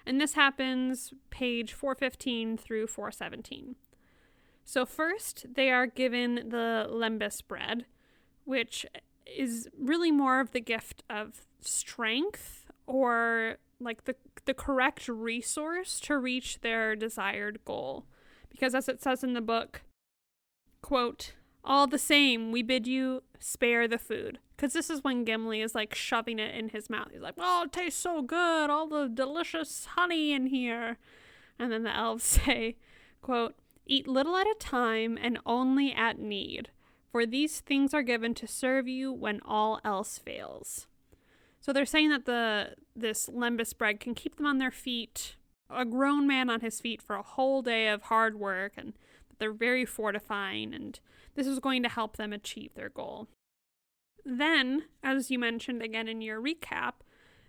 And 0.06 0.20
this 0.20 0.34
happens 0.34 1.12
page 1.30 1.72
415 1.72 2.56
through 2.56 2.86
417. 2.86 3.74
So, 4.64 4.86
first, 4.86 5.46
they 5.54 5.70
are 5.70 5.86
given 5.86 6.48
the 6.48 6.88
lembas 6.90 7.40
bread, 7.46 7.86
which 8.44 8.86
is 9.26 9.68
really 9.78 10.12
more 10.12 10.40
of 10.40 10.52
the 10.52 10.60
gift 10.60 11.02
of 11.10 11.42
strength 11.60 12.66
or 12.86 13.56
like 13.80 14.04
the, 14.04 14.14
the 14.44 14.54
correct 14.54 15.08
resource 15.08 16.00
to 16.00 16.18
reach 16.18 16.60
their 16.60 16.94
desired 16.96 17.64
goal. 17.64 18.06
Because, 18.48 18.74
as 18.74 18.88
it 18.88 19.02
says 19.02 19.22
in 19.22 19.34
the 19.34 19.40
book, 19.40 19.82
quote, 20.82 21.34
all 21.64 21.86
the 21.86 21.98
same, 21.98 22.52
we 22.52 22.62
bid 22.62 22.86
you 22.86 23.22
spare 23.40 23.88
the 23.88 23.98
food. 23.98 24.38
Because 24.56 24.72
this 24.72 24.88
is 24.88 25.04
when 25.04 25.24
Gimli 25.24 25.60
is 25.60 25.74
like 25.74 25.94
shoving 25.94 26.38
it 26.38 26.54
in 26.54 26.70
his 26.70 26.88
mouth. 26.88 27.08
He's 27.12 27.20
like, 27.20 27.34
oh, 27.38 27.64
it 27.64 27.72
tastes 27.72 28.00
so 28.00 28.22
good. 28.22 28.70
All 28.70 28.88
the 28.88 29.08
delicious 29.08 29.86
honey 29.96 30.32
in 30.32 30.46
here. 30.46 30.96
And 31.58 31.70
then 31.70 31.82
the 31.82 31.94
elves 31.94 32.24
say, 32.44 32.76
quote, 33.20 33.54
eat 33.86 34.08
little 34.08 34.36
at 34.36 34.46
a 34.46 34.56
time 34.58 35.18
and 35.20 35.38
only 35.44 35.92
at 35.92 36.18
need. 36.18 36.70
For 37.12 37.26
these 37.26 37.60
things 37.60 37.94
are 37.94 38.02
given 38.02 38.34
to 38.34 38.46
serve 38.46 38.88
you 38.88 39.12
when 39.12 39.40
all 39.44 39.80
else 39.84 40.18
fails. 40.18 40.86
So 41.60 41.72
they're 41.72 41.86
saying 41.86 42.10
that 42.10 42.26
the 42.26 42.74
this 42.94 43.28
lembas 43.28 43.76
bread 43.76 44.00
can 44.00 44.14
keep 44.14 44.36
them 44.36 44.46
on 44.46 44.58
their 44.58 44.70
feet, 44.70 45.36
a 45.68 45.84
grown 45.84 46.26
man 46.26 46.48
on 46.48 46.60
his 46.60 46.80
feet 46.80 47.02
for 47.02 47.16
a 47.16 47.22
whole 47.22 47.62
day 47.62 47.88
of 47.88 48.02
hard 48.02 48.38
work, 48.38 48.74
and 48.76 48.92
they're 49.38 49.52
very 49.52 49.84
fortifying, 49.84 50.74
and 50.74 51.00
this 51.34 51.46
is 51.46 51.58
going 51.58 51.82
to 51.82 51.88
help 51.88 52.16
them 52.16 52.32
achieve 52.32 52.74
their 52.74 52.88
goal. 52.88 53.28
Then, 54.28 54.86
as 55.04 55.30
you 55.30 55.38
mentioned 55.38 55.82
again 55.82 56.08
in 56.08 56.20
your 56.20 56.42
recap, 56.42 56.94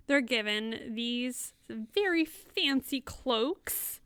they're 0.06 0.20
given 0.20 0.94
these 0.94 1.52
very 1.68 2.24
fancy 2.24 3.00
cloaks, 3.00 4.00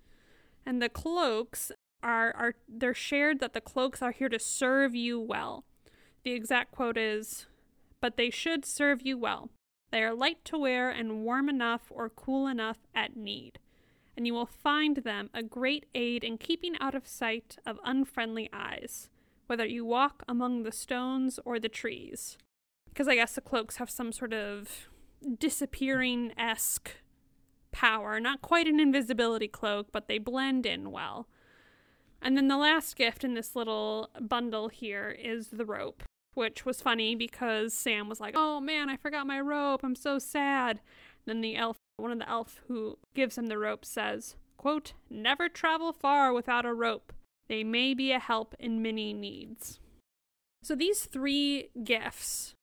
and 0.64 0.80
the 0.80 0.88
cloaks 0.88 1.70
are 2.02 2.34
are 2.34 2.54
they're 2.66 2.94
shared 2.94 3.40
that 3.40 3.52
the 3.52 3.60
cloaks 3.60 4.00
are 4.00 4.10
here 4.10 4.30
to 4.30 4.38
serve 4.38 4.94
you 4.94 5.20
well. 5.20 5.66
The 6.22 6.32
exact 6.32 6.72
quote 6.72 6.96
is, 6.96 7.46
"But 8.00 8.16
they 8.16 8.30
should 8.30 8.64
serve 8.64 9.02
you 9.02 9.18
well. 9.18 9.50
They 9.90 10.02
are 10.02 10.14
light 10.14 10.42
to 10.46 10.58
wear 10.58 10.88
and 10.88 11.24
warm 11.24 11.50
enough 11.50 11.92
or 11.92 12.08
cool 12.08 12.46
enough 12.46 12.78
at 12.94 13.14
need, 13.14 13.58
and 14.16 14.26
you 14.26 14.32
will 14.32 14.46
find 14.46 14.96
them 14.96 15.28
a 15.34 15.42
great 15.42 15.84
aid 15.94 16.24
in 16.24 16.38
keeping 16.38 16.78
out 16.78 16.94
of 16.94 17.06
sight 17.06 17.58
of 17.66 17.78
unfriendly 17.84 18.48
eyes, 18.50 19.10
whether 19.46 19.66
you 19.66 19.84
walk 19.84 20.24
among 20.26 20.62
the 20.62 20.72
stones 20.72 21.38
or 21.44 21.60
the 21.60 21.68
trees." 21.68 22.38
Because 22.92 23.08
I 23.08 23.14
guess 23.14 23.34
the 23.34 23.40
cloaks 23.40 23.76
have 23.76 23.88
some 23.88 24.12
sort 24.12 24.34
of 24.34 24.88
disappearing 25.38 26.32
esque 26.36 26.90
power. 27.70 28.20
Not 28.20 28.42
quite 28.42 28.66
an 28.66 28.78
invisibility 28.78 29.48
cloak, 29.48 29.88
but 29.92 30.08
they 30.08 30.18
blend 30.18 30.66
in 30.66 30.90
well. 30.90 31.26
And 32.20 32.36
then 32.36 32.48
the 32.48 32.58
last 32.58 32.94
gift 32.96 33.24
in 33.24 33.34
this 33.34 33.56
little 33.56 34.10
bundle 34.20 34.68
here 34.68 35.10
is 35.10 35.48
the 35.48 35.64
rope, 35.64 36.02
which 36.34 36.66
was 36.66 36.82
funny 36.82 37.14
because 37.14 37.72
Sam 37.72 38.08
was 38.08 38.20
like, 38.20 38.34
"Oh 38.36 38.60
man, 38.60 38.90
I 38.90 38.96
forgot 38.96 39.26
my 39.26 39.40
rope. 39.40 39.82
I'm 39.82 39.96
so 39.96 40.18
sad." 40.18 40.80
Then 41.24 41.40
the 41.40 41.56
elf, 41.56 41.78
one 41.96 42.12
of 42.12 42.18
the 42.18 42.28
elf 42.28 42.60
who 42.68 42.98
gives 43.14 43.38
him 43.38 43.46
the 43.46 43.58
rope 43.58 43.84
says, 43.84 44.36
"Quote: 44.56 44.92
Never 45.08 45.48
travel 45.48 45.92
far 45.92 46.32
without 46.32 46.66
a 46.66 46.74
rope. 46.74 47.12
They 47.48 47.64
may 47.64 47.94
be 47.94 48.12
a 48.12 48.18
help 48.18 48.54
in 48.58 48.82
many 48.82 49.12
needs." 49.14 49.80
So 50.62 50.76
these 50.76 51.06
three 51.06 51.70
gifts, 51.82 52.54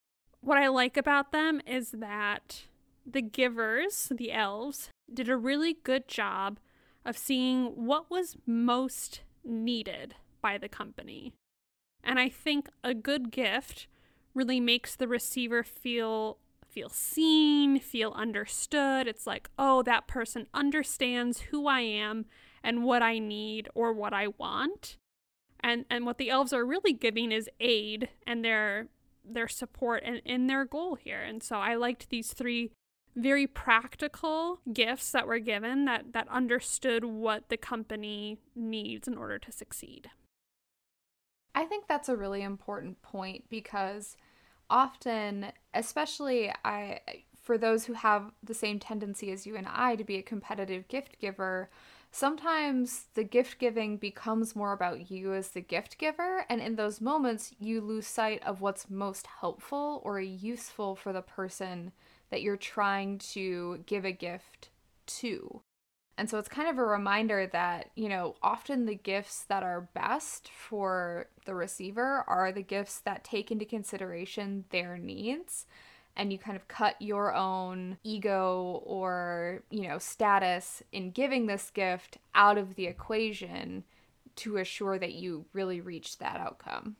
what 0.41 0.58
I 0.58 0.67
like 0.67 0.98
about 0.98 1.31
them 1.31 1.62
is 1.65 1.91
that 1.91 2.63
the 3.05 3.22
givers, 3.22 4.12
the 4.15 4.31
elves, 4.31 4.89
did 5.12 5.29
a 5.29 5.38
really 5.38 5.77
good 5.84 6.08
job 6.08 6.60
of 7.05 7.17
seeing 7.17 7.67
what 7.67 8.10
was 8.10 8.38
most 8.46 9.22
needed 9.43 10.15
by 10.41 10.58
the 10.58 10.69
company. 10.69 11.34
And 12.03 12.19
I 12.19 12.29
think 12.29 12.69
a 12.84 12.93
good 12.93 13.31
gift 13.31 13.88
really 14.34 14.60
makes 14.60 14.96
the 14.96 15.08
receiver 15.08 15.63
feel 15.63 16.38
feel 16.67 16.89
seen, 16.89 17.79
feel 17.79 18.12
understood. 18.12 19.08
It's 19.08 19.25
like, 19.25 19.50
"Oh, 19.58 19.81
that 19.84 20.05
person 20.05 20.46
understands 20.53 21.41
who 21.41 21.65
I 21.65 21.81
am 21.81 22.27
and 22.63 22.84
what 22.84 23.01
I 23.01 23.17
need 23.17 23.67
or 23.74 23.91
what 23.91 24.13
I 24.13 24.27
want." 24.27 24.98
And 25.60 25.86
and 25.89 26.05
what 26.05 26.19
the 26.19 26.29
elves 26.29 26.53
are 26.53 26.65
really 26.65 26.93
giving 26.93 27.31
is 27.31 27.50
aid 27.60 28.10
and 28.27 28.46
their 28.46 28.88
their 29.33 29.48
support 29.48 30.03
and 30.05 30.21
in 30.25 30.48
their 30.48 30.65
goal 30.65 30.95
here. 30.95 31.21
And 31.21 31.41
so 31.41 31.57
I 31.57 31.75
liked 31.75 32.09
these 32.09 32.33
three 32.33 32.71
very 33.15 33.48
practical 33.48 34.59
gifts 34.71 35.12
that 35.12 35.27
were 35.27 35.39
given 35.39 35.86
that 35.86 36.13
that 36.13 36.27
understood 36.29 37.03
what 37.03 37.50
the 37.50 37.57
company 37.57 38.38
needs 38.55 39.07
in 39.07 39.17
order 39.17 39.39
to 39.39 39.51
succeed. 39.51 40.09
I 41.55 41.65
think 41.65 41.88
that's 41.88 42.09
a 42.09 42.15
really 42.15 42.43
important 42.43 43.01
point 43.01 43.45
because 43.50 44.15
often, 44.69 45.48
especially 45.74 46.53
I 46.63 47.01
for 47.41 47.57
those 47.57 47.86
who 47.86 47.93
have 47.93 48.31
the 48.43 48.53
same 48.53 48.79
tendency 48.79 49.31
as 49.31 49.48
you 49.48 49.55
and 49.55 49.67
I 49.67 49.95
to 49.95 50.03
be 50.03 50.17
a 50.17 50.21
competitive 50.21 50.88
gift 50.88 51.19
giver, 51.19 51.69
sometimes 52.11 53.05
the 53.13 53.23
gift 53.23 53.59
giving 53.59 53.97
becomes 53.97 54.55
more 54.55 54.73
about 54.73 55.11
you 55.11 55.33
as 55.33 55.49
the 55.49 55.61
gift 55.61 55.97
giver 55.97 56.45
and 56.49 56.61
in 56.61 56.75
those 56.75 57.01
moments 57.01 57.53
you 57.59 57.81
lose 57.81 58.07
sight 58.07 58.41
of 58.45 58.61
what's 58.61 58.89
most 58.89 59.27
helpful 59.41 60.01
or 60.03 60.19
useful 60.19 60.95
for 60.95 61.13
the 61.13 61.21
person 61.21 61.91
that 62.29 62.41
you're 62.41 62.57
trying 62.57 63.17
to 63.17 63.83
give 63.85 64.05
a 64.05 64.11
gift 64.11 64.69
to. 65.05 65.61
And 66.17 66.29
so 66.29 66.37
it's 66.37 66.49
kind 66.49 66.67
of 66.67 66.77
a 66.77 66.83
reminder 66.83 67.47
that, 67.47 67.91
you 67.95 68.09
know, 68.09 68.35
often 68.43 68.85
the 68.85 68.95
gifts 68.95 69.45
that 69.47 69.63
are 69.63 69.89
best 69.93 70.49
for 70.49 71.27
the 71.45 71.55
receiver 71.55 72.25
are 72.27 72.51
the 72.51 72.61
gifts 72.61 72.99
that 72.99 73.23
take 73.23 73.51
into 73.51 73.63
consideration 73.63 74.65
their 74.69 74.97
needs 74.97 75.65
and 76.19 76.33
you 76.33 76.38
kind 76.38 76.57
of 76.57 76.67
cut 76.67 77.01
your 77.01 77.33
own 77.33 77.97
ego 78.03 78.83
or, 78.85 79.63
you 79.71 79.88
know, 79.88 79.97
status 79.97 80.83
in 80.91 81.11
giving 81.11 81.47
this 81.47 81.69
gift 81.69 82.17
out 82.35 82.57
of 82.57 82.75
the 82.75 82.85
equation 82.85 83.85
to 84.35 84.57
assure 84.57 84.99
that 84.99 85.13
you 85.13 85.45
really 85.53 85.79
reach 85.79 86.17
that 86.17 86.38
outcome. 86.38 86.97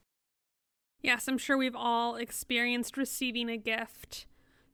Yes, 1.02 1.28
I'm 1.28 1.38
sure 1.38 1.58
we've 1.58 1.76
all 1.76 2.16
experienced 2.16 2.96
receiving 2.96 3.50
a 3.50 3.58
gift 3.58 4.26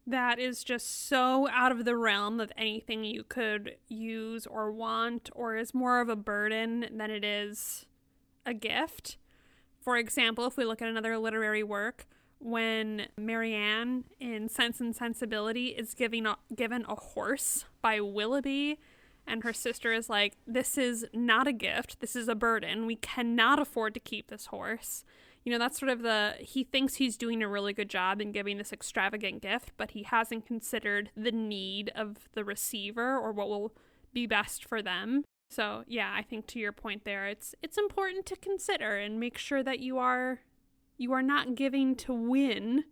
that 0.06 0.38
is 0.38 0.64
just 0.64 1.08
so 1.08 1.50
out 1.50 1.72
of 1.72 1.84
the 1.84 1.98
realm 1.98 2.40
of 2.40 2.52
anything 2.56 3.04
you 3.04 3.24
could 3.24 3.78
use 3.88 4.46
or 4.46 4.72
want, 4.72 5.32
or 5.34 5.56
is 5.56 5.74
more 5.74 6.00
of 6.00 6.10
a 6.10 6.16
burden 6.16 6.86
than 6.96 7.10
it 7.10 7.24
is 7.24 7.88
a 8.46 8.54
gift. 8.54 9.18
For 9.82 9.98
example, 9.98 10.46
if 10.46 10.56
we 10.56 10.66
look 10.66 10.84
at 10.84 10.90
another 10.90 11.18
literary 11.18 11.64
work, 11.64 12.06
when 12.40 13.08
Marianne 13.18 14.06
in 14.20 14.50
Sense 14.50 14.80
and 14.80 14.96
Sensibility 14.96 15.68
is 15.68 15.94
giving 15.94 16.26
a, 16.26 16.38
given 16.56 16.86
a 16.88 16.96
horse 16.96 17.66
by 17.82 18.00
Willoughby, 18.00 18.80
and 19.28 19.44
her 19.44 19.54
sister 19.54 19.92
is 19.92 20.10
like, 20.10 20.38
This 20.46 20.78
is 20.78 21.06
not 21.14 21.48
a 21.48 21.54
gift, 21.54 22.00
this 22.00 22.16
is 22.16 22.28
a 22.28 22.36
burden. 22.36 22.86
We 22.86 22.96
cannot 22.96 23.60
afford 23.60 23.94
to 23.96 24.00
keep 24.00 24.28
this 24.28 24.48
horse 24.48 25.04
you 25.46 25.52
know, 25.52 25.60
that's 25.60 25.80
sort 25.80 25.92
of 25.92 26.02
the 26.02 26.34
he 26.40 26.64
thinks 26.64 26.96
he's 26.96 27.18
doing 27.18 27.44
a 27.44 27.48
really 27.48 27.72
good 27.72 27.90
job 27.90 28.20
in 28.20 28.32
giving 28.32 28.58
this 28.58 28.74
extravagant 28.74 29.44
gift, 29.44 29.72
but 29.78 29.92
he 29.92 30.02
hasn't 30.02 30.48
considered 30.48 31.12
the 31.16 31.32
need 31.32 31.92
of 31.96 32.28
the 32.34 32.44
receiver 32.44 33.16
or 33.18 33.32
what 33.32 33.48
will 33.48 33.72
be 34.12 34.26
best 34.26 34.66
for 34.66 34.82
them. 34.82 35.24
So, 35.52 35.84
yeah, 35.88 36.12
I 36.18 36.24
think 36.24 36.48
to 36.48 36.60
your 36.60 36.72
point 36.72 37.06
there, 37.06 37.28
it's 37.28 37.54
it's 37.62 37.78
important 37.78 38.26
to 38.26 38.36
consider 38.36 38.98
and 38.98 39.20
make 39.20 39.38
sure 39.38 39.62
that 39.62 39.80
you 39.80 40.00
are 40.00 40.40
you 40.98 41.14
are 41.14 41.22
not 41.22 41.56
giving 41.56 41.96
to 41.98 42.14
win. 42.14 42.86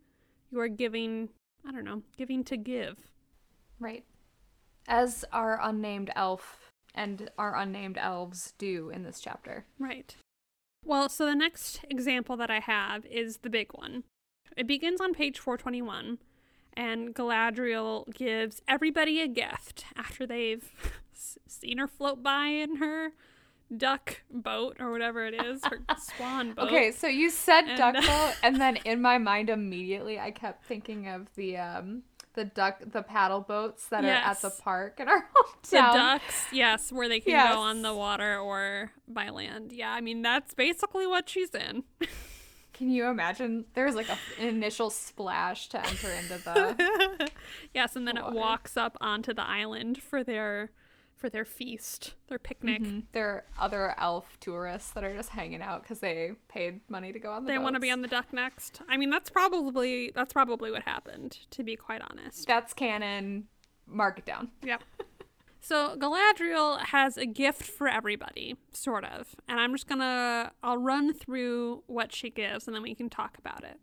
You 0.51 0.59
are 0.59 0.67
giving, 0.67 1.29
I 1.65 1.71
don't 1.71 1.85
know, 1.85 2.01
giving 2.17 2.43
to 2.45 2.57
give. 2.57 2.97
Right. 3.79 4.03
As 4.87 5.25
our 5.31 5.59
unnamed 5.61 6.11
elf 6.15 6.71
and 6.93 7.29
our 7.37 7.55
unnamed 7.55 7.97
elves 7.97 8.53
do 8.57 8.89
in 8.89 9.03
this 9.03 9.19
chapter. 9.19 9.65
Right. 9.79 10.15
Well, 10.85 11.09
so 11.09 11.25
the 11.25 11.35
next 11.35 11.79
example 11.89 12.35
that 12.37 12.51
I 12.51 12.59
have 12.59 13.05
is 13.05 13.37
the 13.37 13.49
big 13.49 13.71
one. 13.73 14.03
It 14.57 14.67
begins 14.67 15.01
on 15.01 15.13
page 15.13 15.39
421, 15.39 16.19
and 16.73 17.15
Galadriel 17.15 18.13
gives 18.13 18.61
everybody 18.67 19.21
a 19.21 19.27
gift 19.27 19.85
after 19.95 20.27
they've 20.27 20.71
seen 21.47 21.77
her 21.77 21.87
float 21.87 22.21
by 22.21 22.47
in 22.47 22.75
her 22.75 23.13
duck 23.75 24.21
boat 24.31 24.77
or 24.79 24.91
whatever 24.91 25.25
it 25.25 25.33
is, 25.33 25.63
her 25.65 25.79
swan 25.97 26.53
boat. 26.53 26.67
Okay, 26.67 26.91
so 26.91 27.07
you 27.07 27.29
said 27.29 27.65
and, 27.65 27.77
duck 27.77 27.95
boat, 27.95 28.33
and 28.43 28.59
then 28.59 28.77
in 28.77 29.01
my 29.01 29.17
mind 29.17 29.49
immediately 29.49 30.19
I 30.19 30.31
kept 30.31 30.65
thinking 30.65 31.07
of 31.07 31.27
the 31.35 31.57
um 31.57 32.03
the 32.35 32.45
duck 32.45 32.79
the 32.85 33.03
paddle 33.03 33.41
boats 33.41 33.87
that 33.87 34.03
yes. 34.03 34.25
are 34.25 34.29
at 34.29 34.41
the 34.41 34.61
park 34.61 34.99
in 34.99 35.07
our 35.07 35.19
hometown. 35.35 35.69
The 35.69 35.97
ducks, 35.97 36.45
yes, 36.51 36.91
where 36.91 37.07
they 37.07 37.19
can 37.19 37.31
yes. 37.31 37.53
go 37.53 37.59
on 37.59 37.81
the 37.81 37.93
water 37.93 38.39
or 38.39 38.91
by 39.07 39.29
land. 39.29 39.71
Yeah, 39.71 39.91
I 39.91 40.01
mean 40.01 40.21
that's 40.21 40.53
basically 40.53 41.07
what 41.07 41.29
she's 41.29 41.51
in. 41.51 41.83
Can 42.73 42.89
you 42.89 43.05
imagine? 43.05 43.65
There's 43.75 43.93
like 43.93 44.09
a, 44.09 44.17
an 44.39 44.47
initial 44.47 44.89
splash 44.89 45.69
to 45.69 45.79
enter 45.79 46.09
into 46.09 46.43
the. 46.43 47.29
yes, 47.73 47.95
and 47.95 48.07
then 48.07 48.15
water. 48.15 48.35
it 48.35 48.39
walks 48.39 48.77
up 48.77 48.97
onto 48.99 49.31
the 49.31 49.47
island 49.47 50.01
for 50.01 50.23
their 50.23 50.71
for 51.23 51.29
their 51.29 51.45
feast, 51.45 52.15
their 52.27 52.37
picnic. 52.37 52.81
Mm-hmm. 52.81 52.99
There 53.13 53.29
are 53.29 53.43
other 53.57 53.95
elf 53.97 54.37
tourists 54.41 54.91
that 54.91 55.05
are 55.05 55.15
just 55.15 55.29
hanging 55.29 55.61
out 55.61 55.81
because 55.81 55.99
they 55.99 56.33
paid 56.49 56.81
money 56.89 57.13
to 57.13 57.19
go 57.19 57.31
on 57.31 57.45
the. 57.45 57.53
They 57.53 57.57
want 57.57 57.75
to 57.75 57.79
be 57.79 57.89
on 57.89 58.01
the 58.01 58.09
duck 58.09 58.33
next. 58.33 58.81
I 58.89 58.97
mean, 58.97 59.09
that's 59.09 59.29
probably 59.29 60.11
that's 60.13 60.33
probably 60.33 60.69
what 60.69 60.83
happened. 60.83 61.37
To 61.51 61.63
be 61.63 61.77
quite 61.77 62.01
honest, 62.09 62.45
that's 62.45 62.73
canon. 62.73 63.45
Mark 63.87 64.19
it 64.19 64.25
down. 64.25 64.49
Yep. 64.63 64.83
So 65.65 65.95
Galadriel 65.95 66.77
has 66.87 67.15
a 67.15 67.25
gift 67.25 67.63
for 67.63 67.87
everybody, 67.87 68.57
sort 68.73 69.05
of, 69.05 69.33
and 69.47 69.61
I'm 69.61 69.71
just 69.71 69.87
gonna 69.87 70.51
I'll 70.61 70.77
run 70.77 71.13
through 71.13 71.83
what 71.87 72.13
she 72.13 72.29
gives, 72.29 72.67
and 72.67 72.75
then 72.75 72.83
we 72.83 72.93
can 72.93 73.09
talk 73.09 73.37
about 73.37 73.63
it. 73.63 73.79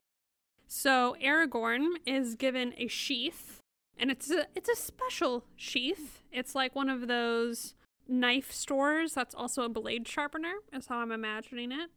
So 0.68 1.16
Aragorn 1.24 1.94
is 2.04 2.34
given 2.34 2.74
a 2.76 2.86
sheath 2.86 3.59
and 4.00 4.10
it's 4.10 4.30
a 4.30 4.46
it's 4.56 4.68
a 4.68 4.74
special 4.74 5.44
sheath. 5.54 6.22
It's 6.32 6.54
like 6.54 6.74
one 6.74 6.88
of 6.88 7.06
those 7.06 7.74
knife 8.08 8.50
stores 8.50 9.12
that's 9.12 9.34
also 9.34 9.62
a 9.62 9.68
blade 9.68 10.08
sharpener. 10.08 10.54
Is 10.72 10.86
how 10.86 10.98
I'm 10.98 11.12
imagining 11.12 11.70
it. 11.70 11.90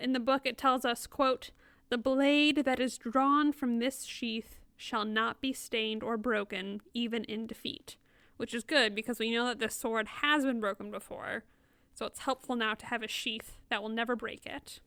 In 0.00 0.14
the 0.14 0.20
book, 0.20 0.42
it 0.44 0.56
tells 0.56 0.84
us, 0.84 1.06
"quote 1.06 1.50
The 1.90 1.98
blade 1.98 2.64
that 2.64 2.80
is 2.80 2.98
drawn 2.98 3.52
from 3.52 3.78
this 3.78 4.04
sheath 4.04 4.58
shall 4.76 5.04
not 5.04 5.42
be 5.42 5.52
stained 5.52 6.02
or 6.02 6.16
broken, 6.16 6.80
even 6.94 7.24
in 7.24 7.46
defeat." 7.46 7.96
Which 8.38 8.54
is 8.54 8.64
good 8.64 8.94
because 8.94 9.18
we 9.18 9.30
know 9.30 9.44
that 9.44 9.58
this 9.58 9.74
sword 9.74 10.08
has 10.22 10.46
been 10.46 10.60
broken 10.60 10.90
before, 10.90 11.44
so 11.92 12.06
it's 12.06 12.20
helpful 12.20 12.56
now 12.56 12.72
to 12.72 12.86
have 12.86 13.02
a 13.02 13.08
sheath 13.08 13.58
that 13.68 13.82
will 13.82 13.90
never 13.90 14.16
break 14.16 14.46
it. 14.46 14.80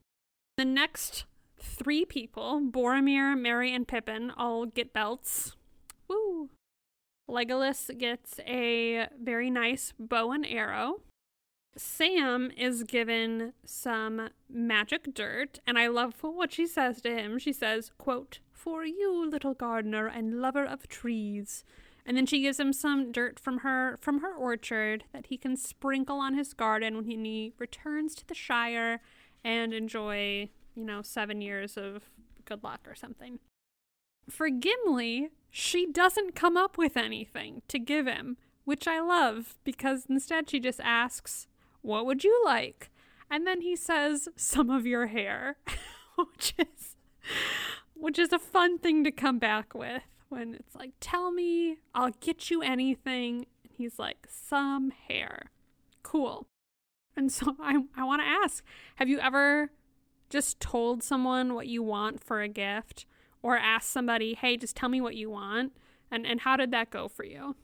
The 0.57 0.65
next 0.65 1.25
three 1.59 2.03
people, 2.03 2.59
Boromir, 2.61 3.39
Merry, 3.39 3.71
and 3.71 3.87
Pippin, 3.87 4.31
all 4.31 4.65
get 4.65 4.91
belts. 4.91 5.55
Legolas 7.33 7.97
gets 7.97 8.39
a 8.45 9.07
very 9.19 9.49
nice 9.49 9.91
bow 9.97 10.31
and 10.31 10.45
arrow. 10.45 11.01
Sam 11.75 12.51
is 12.55 12.83
given 12.83 13.53
some 13.65 14.29
magic 14.47 15.15
dirt, 15.15 15.59
and 15.65 15.79
I 15.79 15.87
love 15.87 16.13
what 16.21 16.53
she 16.53 16.67
says 16.67 17.01
to 17.01 17.09
him. 17.09 17.39
She 17.39 17.51
says, 17.51 17.91
quote, 17.97 18.39
For 18.51 18.85
you, 18.85 19.27
little 19.27 19.55
gardener 19.55 20.05
and 20.05 20.39
lover 20.39 20.63
of 20.63 20.87
trees. 20.87 21.63
And 22.05 22.15
then 22.15 22.27
she 22.27 22.41
gives 22.41 22.59
him 22.59 22.71
some 22.71 23.11
dirt 23.11 23.39
from 23.39 23.59
her 23.59 23.97
from 24.01 24.19
her 24.19 24.35
orchard 24.35 25.05
that 25.13 25.27
he 25.27 25.37
can 25.37 25.55
sprinkle 25.55 26.19
on 26.19 26.35
his 26.35 26.53
garden 26.53 26.97
when 26.97 27.25
he 27.25 27.53
returns 27.57 28.13
to 28.15 28.27
the 28.27 28.35
Shire 28.35 29.01
and 29.43 29.73
enjoy, 29.73 30.49
you 30.75 30.85
know, 30.85 31.01
seven 31.01 31.41
years 31.41 31.77
of 31.77 32.03
good 32.45 32.63
luck 32.63 32.81
or 32.85 32.93
something. 32.93 33.39
For 34.29 34.49
Gimli, 34.49 35.29
she 35.55 35.85
doesn't 35.85 36.33
come 36.33 36.57
up 36.57 36.79
with 36.79 36.97
anything 36.97 37.61
to 37.67 37.77
give 37.77 38.07
him, 38.07 38.37
which 38.65 38.87
I 38.87 38.99
love 38.99 39.59
because 39.63 40.07
instead 40.09 40.49
she 40.49 40.59
just 40.59 40.81
asks, 40.83 41.47
What 41.83 42.07
would 42.07 42.23
you 42.23 42.41
like? 42.43 42.89
And 43.29 43.45
then 43.45 43.61
he 43.61 43.75
says, 43.75 44.27
Some 44.35 44.71
of 44.71 44.87
your 44.87 45.07
hair, 45.07 45.57
which 46.15 46.55
is. 46.57 46.95
Which 47.93 48.17
is 48.17 48.33
a 48.33 48.39
fun 48.39 48.79
thing 48.79 49.03
to 49.03 49.11
come 49.11 49.37
back 49.37 49.75
with 49.75 50.01
when 50.27 50.55
it's 50.55 50.75
like, 50.75 50.93
tell 50.99 51.31
me, 51.31 51.77
I'll 51.93 52.11
get 52.19 52.49
you 52.49 52.63
anything. 52.63 53.45
And 53.63 53.71
he's 53.77 53.99
like, 53.99 54.27
some 54.27 54.91
hair. 55.07 55.51
Cool. 56.01 56.47
And 57.15 57.31
so 57.31 57.55
I, 57.61 57.83
I 57.95 58.03
want 58.03 58.23
to 58.23 58.27
ask 58.27 58.63
have 58.95 59.07
you 59.07 59.19
ever 59.19 59.69
just 60.31 60.59
told 60.59 61.03
someone 61.03 61.53
what 61.53 61.67
you 61.67 61.83
want 61.83 62.23
for 62.23 62.41
a 62.41 62.47
gift 62.49 63.05
or 63.43 63.57
ask 63.57 63.87
somebody, 63.87 64.33
hey, 64.33 64.57
just 64.57 64.75
tell 64.75 64.89
me 64.89 65.01
what 65.01 65.15
you 65.15 65.29
want? 65.29 65.73
And, 66.09 66.25
and 66.25 66.39
how 66.39 66.55
did 66.55 66.71
that 66.71 66.89
go 66.89 67.07
for 67.07 67.25
you? 67.25 67.55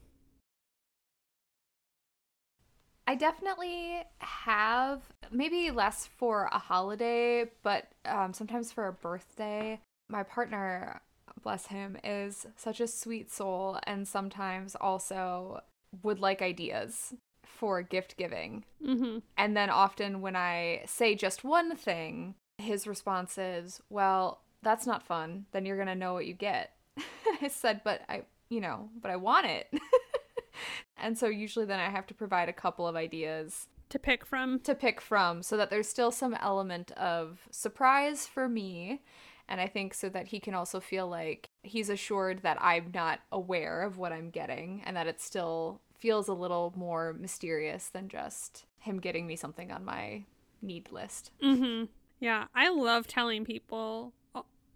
I 3.07 3.15
definitely 3.15 4.03
have, 4.19 5.01
maybe 5.31 5.71
less 5.71 6.07
for 6.17 6.47
a 6.51 6.59
holiday, 6.59 7.45
but 7.63 7.87
um, 8.05 8.33
sometimes 8.33 8.71
for 8.71 8.87
a 8.87 8.93
birthday. 8.93 9.79
My 10.09 10.21
partner, 10.21 11.01
bless 11.41 11.67
him, 11.67 11.97
is 12.03 12.45
such 12.55 12.79
a 12.79 12.87
sweet 12.87 13.31
soul 13.31 13.79
and 13.87 14.07
sometimes 14.07 14.75
also 14.75 15.61
would 16.03 16.19
like 16.19 16.43
ideas 16.43 17.15
for 17.43 17.81
gift 17.81 18.15
giving. 18.15 18.63
Mm-hmm. 18.85 19.19
And 19.37 19.57
then 19.57 19.71
often 19.71 20.21
when 20.21 20.35
I 20.35 20.83
say 20.85 21.15
just 21.15 21.43
one 21.43 21.75
thing, 21.75 22.35
his 22.59 22.85
response 22.85 23.39
is, 23.39 23.81
Well, 23.89 24.41
that's 24.61 24.85
not 24.87 25.03
fun. 25.03 25.45
Then 25.51 25.65
you're 25.65 25.75
going 25.77 25.87
to 25.87 25.95
know 25.95 26.13
what 26.13 26.25
you 26.25 26.33
get. 26.33 26.71
I 27.41 27.47
said, 27.47 27.81
But 27.83 28.01
I, 28.09 28.23
you 28.49 28.61
know, 28.61 28.89
but 29.01 29.11
I 29.11 29.15
want 29.15 29.45
it. 29.45 29.67
and 30.97 31.17
so 31.17 31.27
usually 31.27 31.65
then 31.65 31.79
I 31.79 31.89
have 31.89 32.07
to 32.07 32.13
provide 32.13 32.49
a 32.49 32.53
couple 32.53 32.87
of 32.87 32.95
ideas 32.95 33.67
To 33.89 33.99
pick 33.99 34.25
from. 34.25 34.59
to 34.61 34.75
pick 34.75 34.99
from 35.01 35.41
so 35.43 35.55
that 35.57 35.69
there's 35.69 35.87
still 35.87 36.11
some 36.11 36.33
element 36.35 36.91
of 36.91 37.47
surprise 37.51 38.27
for 38.27 38.49
me. 38.49 39.01
And 39.47 39.59
I 39.59 39.67
think 39.67 39.93
so 39.95 40.09
that 40.09 40.27
he 40.27 40.39
can 40.39 40.53
also 40.53 40.79
feel 40.79 41.07
like 41.07 41.49
he's 41.63 41.89
assured 41.89 42.43
that 42.43 42.61
I'm 42.61 42.91
not 42.93 43.19
aware 43.31 43.81
of 43.81 43.97
what 43.97 44.11
I'm 44.11 44.29
getting 44.29 44.83
and 44.85 44.95
that 44.95 45.07
it 45.07 45.19
still 45.19 45.81
feels 45.97 46.27
a 46.27 46.33
little 46.33 46.71
more 46.75 47.13
mysterious 47.13 47.87
than 47.89 48.09
just 48.09 48.65
him 48.77 48.99
getting 48.99 49.25
me 49.25 49.35
something 49.35 49.71
on 49.71 49.83
my 49.83 50.23
need 50.61 50.91
list. 50.91 51.31
Mm-hmm. 51.43 51.85
Yeah, 52.19 52.45
I 52.53 52.69
love 52.69 53.07
telling 53.07 53.43
people 53.43 54.13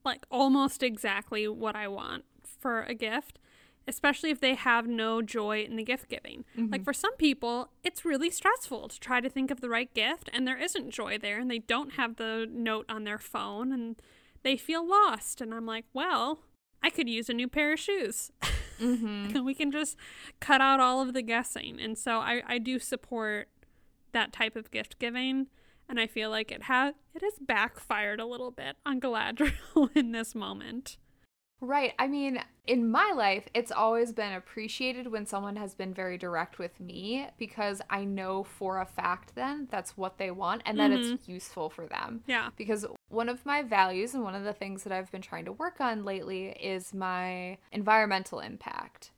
like 0.04 0.26
almost 0.30 0.84
exactly 0.84 1.48
what 1.48 1.76
I 1.76 1.88
want 1.88 2.26
for 2.60 2.84
a 2.84 2.94
gift, 2.94 3.40
especially 3.88 4.30
if 4.30 4.40
they 4.40 4.56
have 4.56 4.88
no 4.88 5.22
joy 5.22 5.64
in 5.64 5.76
the 5.76 5.84
gift 5.84 6.10
giving. 6.10 6.46
Like 6.72 6.84
for 6.84 6.94
some 6.94 7.16
people, 7.18 7.70
it's 7.84 8.06
really 8.06 8.30
stressful 8.30 8.88
to 8.90 9.00
try 9.00 9.20
to 9.20 9.30
think 9.30 9.52
of 9.52 9.62
the 9.62 9.70
right 9.70 9.94
gift 9.94 10.30
and 10.34 10.48
there 10.48 10.58
isn't 10.58 10.92
joy 10.92 11.18
there 11.18 11.40
and 11.40 11.50
they 11.50 11.60
don't 11.60 11.94
have 11.94 12.16
the 12.16 12.48
note 12.50 12.86
on 12.90 13.04
their 13.04 13.20
phone 13.20 13.72
and 13.72 14.02
they 14.44 14.58
feel 14.58 14.88
lost. 14.88 15.42
And 15.42 15.54
I'm 15.54 15.66
like, 15.66 15.86
well, 15.94 16.40
I 16.82 16.90
could 16.90 17.10
use 17.10 17.30
a 17.30 17.34
new 17.34 17.48
pair 17.48 17.74
of 17.74 17.80
shoes. 17.80 18.32
Mm-hmm. 18.80 19.44
we 19.46 19.54
can 19.54 19.72
just 19.72 19.98
cut 20.40 20.62
out 20.62 20.80
all 20.80 21.02
of 21.02 21.14
the 21.14 21.22
guessing. 21.22 21.80
And 21.80 21.98
so 21.98 22.20
I, 22.20 22.42
I 22.46 22.58
do 22.58 22.80
support 22.80 23.48
that 24.12 24.34
type 24.34 24.56
of 24.56 24.72
gift 24.72 25.00
giving. 25.00 25.48
And 25.90 26.00
I 26.00 26.08
feel 26.08 26.30
like 26.30 26.52
it 26.52 26.64
has 26.64 26.96
it 27.14 27.22
has 27.22 27.34
backfired 27.40 28.20
a 28.20 28.26
little 28.26 28.52
bit 28.52 28.78
on 28.86 29.00
Galadriel 29.00 29.90
in 29.96 30.12
this 30.12 30.34
moment. 30.34 30.98
Right. 31.64 31.94
I 31.98 32.08
mean, 32.08 32.40
in 32.68 32.92
my 32.92 33.14
life, 33.16 33.48
it's 33.54 33.72
always 33.72 34.12
been 34.12 34.34
appreciated 34.34 35.08
when 35.08 35.26
someone 35.26 35.56
has 35.56 35.74
been 35.74 35.94
very 35.94 36.18
direct 36.18 36.60
with 36.60 36.78
me 36.82 37.28
because 37.38 37.82
I 37.90 38.04
know 38.04 38.44
for 38.44 38.82
a 38.82 38.86
fact 38.86 39.34
then 39.36 39.70
that's 39.72 39.96
what 39.96 40.18
they 40.18 40.30
want 40.30 40.64
and 40.66 40.78
that 40.78 40.92
it's 40.92 41.08
mm-hmm. 41.08 41.32
useful 41.32 41.70
for 41.70 41.88
them. 41.88 42.22
Yeah. 42.28 42.50
Because 42.58 42.86
one 43.08 43.30
of 43.30 43.46
my 43.46 43.62
values 43.62 44.14
and 44.14 44.24
one 44.24 44.36
of 44.36 44.44
the 44.44 44.52
things 44.52 44.84
that 44.84 44.92
I've 44.92 45.10
been 45.10 45.22
trying 45.22 45.46
to 45.46 45.54
work 45.54 45.80
on 45.80 46.04
lately 46.04 46.50
is 46.50 46.94
my 46.94 47.58
environmental 47.72 48.42
impact. 48.42 49.12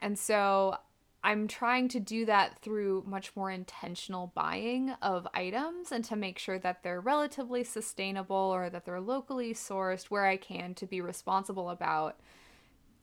And 0.00 0.18
so 0.18 0.78
I'm 1.26 1.48
trying 1.48 1.88
to 1.88 1.98
do 1.98 2.24
that 2.26 2.60
through 2.60 3.02
much 3.04 3.34
more 3.34 3.50
intentional 3.50 4.30
buying 4.36 4.90
of 5.02 5.26
items 5.34 5.90
and 5.90 6.04
to 6.04 6.14
make 6.14 6.38
sure 6.38 6.60
that 6.60 6.84
they're 6.84 7.00
relatively 7.00 7.64
sustainable 7.64 8.36
or 8.36 8.70
that 8.70 8.84
they're 8.84 9.00
locally 9.00 9.52
sourced 9.52 10.04
where 10.04 10.24
I 10.24 10.36
can 10.36 10.72
to 10.74 10.86
be 10.86 11.00
responsible 11.00 11.70
about 11.70 12.20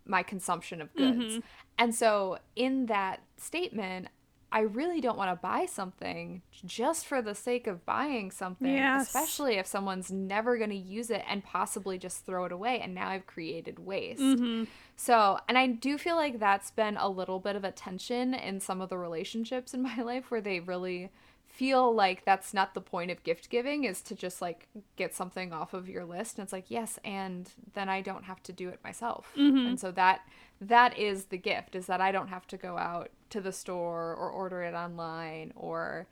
my 0.06 0.24
consumption 0.24 0.82
of 0.82 0.96
goods. 0.96 1.18
Mm-hmm. 1.18 1.40
And 1.78 1.94
so 1.94 2.38
in 2.56 2.86
that 2.86 3.24
statement, 3.36 4.08
I 4.54 4.62
really 4.62 5.02
don't 5.02 5.18
want 5.18 5.32
to 5.32 5.36
buy 5.36 5.66
something 5.66 6.44
just 6.64 7.08
for 7.08 7.24
the 7.24 7.34
sake 7.34 7.66
of 7.66 7.84
buying 7.88 8.30
something, 8.30 8.72
Yes. 8.72 9.08
especially 9.08 9.56
if 9.56 9.66
someone's 9.66 10.12
never 10.12 10.60
going 10.60 10.70
to 10.70 10.76
use 10.76 11.10
it 11.10 11.24
and 11.28 11.44
possibly 11.44 11.98
just 11.98 12.24
throw 12.24 12.46
it 12.46 12.52
away. 12.52 12.80
And 12.80 12.94
now 12.94 13.10
I've 13.10 13.26
created 13.26 13.80
waste. 13.80 14.22
Mm-hmm. 14.22 14.66
So, 14.96 15.40
and 15.50 15.58
I 15.58 15.66
do 15.68 15.98
feel 15.98 16.16
like 16.16 16.38
that's 16.40 16.70
been 16.70 16.98
a 16.98 17.10
little 17.10 17.40
bit 17.40 17.56
of 17.56 17.64
a 17.64 17.72
tension 17.72 18.36
in 18.36 18.60
some 18.60 18.80
of 18.80 18.90
the 18.90 18.98
relationships 18.98 19.74
in 19.74 19.82
my 19.82 19.96
life 20.04 20.30
where 20.30 20.40
they 20.42 20.60
really 20.60 21.10
feel 21.54 21.94
like 21.94 22.26
that's 22.26 22.52
not 22.52 22.74
the 22.74 22.82
point 22.82 23.12
of 23.12 23.22
gift 23.24 23.48
giving 23.52 23.84
is 23.84 24.02
to 24.02 24.16
just 24.16 24.42
like 24.42 24.68
get 24.96 25.14
something 25.14 25.54
off 25.54 25.76
of 25.76 25.88
your 25.88 26.04
list 26.04 26.38
and 26.38 26.44
it's 26.44 26.52
like 26.52 26.66
yes 26.70 26.98
and 27.06 27.52
then 27.76 27.88
I 27.88 28.02
don't 28.02 28.24
have 28.24 28.42
to 28.44 28.52
do 28.52 28.70
it 28.70 28.80
myself. 28.84 29.32
And 29.38 29.80
so 29.80 29.92
that 29.92 30.22
that 30.60 30.98
is 30.98 31.26
the 31.26 31.38
gift 31.38 31.76
is 31.76 31.86
that 31.86 32.02
I 32.02 32.12
don't 32.12 32.30
have 32.30 32.48
to 32.48 32.58
go 32.58 32.78
out 32.78 33.12
to 33.30 33.40
the 33.40 33.52
store 33.52 34.16
or 34.16 34.32
order 34.32 34.64
it 34.64 34.74
online 34.74 35.54
or 35.56 36.08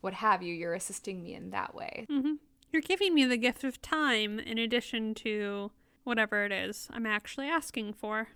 what 0.00 0.14
have 0.14 0.42
you. 0.42 0.54
You're 0.54 0.74
assisting 0.74 1.22
me 1.22 1.34
in 1.34 1.50
that 1.50 1.74
way. 1.74 2.06
Mm-hmm. 2.10 2.34
You're 2.72 2.82
giving 2.82 3.14
me 3.14 3.26
the 3.26 3.36
gift 3.36 3.64
of 3.64 3.82
time 3.82 4.38
in 4.38 4.56
addition 4.56 5.14
to 5.16 5.72
whatever 6.04 6.44
it 6.44 6.52
is 6.52 6.88
I'm 6.90 7.06
actually 7.06 7.48
asking 7.48 7.92
for. 7.92 8.28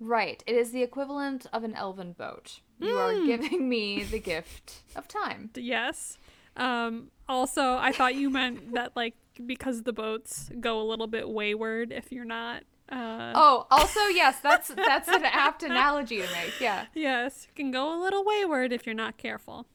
Right. 0.00 0.42
It 0.48 0.56
is 0.56 0.72
the 0.72 0.82
equivalent 0.82 1.46
of 1.52 1.62
an 1.62 1.74
elven 1.74 2.12
boat. 2.12 2.60
You 2.78 2.96
are 2.96 3.12
Mm. 3.12 3.26
giving 3.26 3.68
me 3.68 4.02
the 4.04 4.18
gift 4.18 4.82
of 4.94 5.08
time. 5.08 5.50
Yes. 5.56 6.18
Um, 6.56 7.10
also, 7.28 7.76
I 7.76 7.92
thought 7.92 8.14
you 8.14 8.30
meant 8.30 8.72
that 8.74 8.94
like 8.96 9.14
because 9.44 9.82
the 9.82 9.92
boats 9.92 10.50
go 10.60 10.80
a 10.80 10.84
little 10.84 11.06
bit 11.06 11.28
wayward 11.28 11.92
if 11.92 12.10
you're 12.12 12.24
not. 12.24 12.62
Uh, 12.88 13.32
Oh, 13.34 13.66
also 13.70 14.00
yes, 14.06 14.38
that's 14.40 14.68
that's 14.68 15.08
an 15.08 15.24
apt 15.24 15.62
analogy 15.62 16.16
to 16.18 16.28
make. 16.32 16.60
Yeah. 16.60 16.86
Yes, 16.94 17.48
can 17.56 17.70
go 17.70 17.92
a 17.94 17.98
little 18.00 18.24
wayward 18.24 18.72
if 18.72 18.86
you're 18.86 18.94
not 18.94 19.16
careful. 19.18 19.66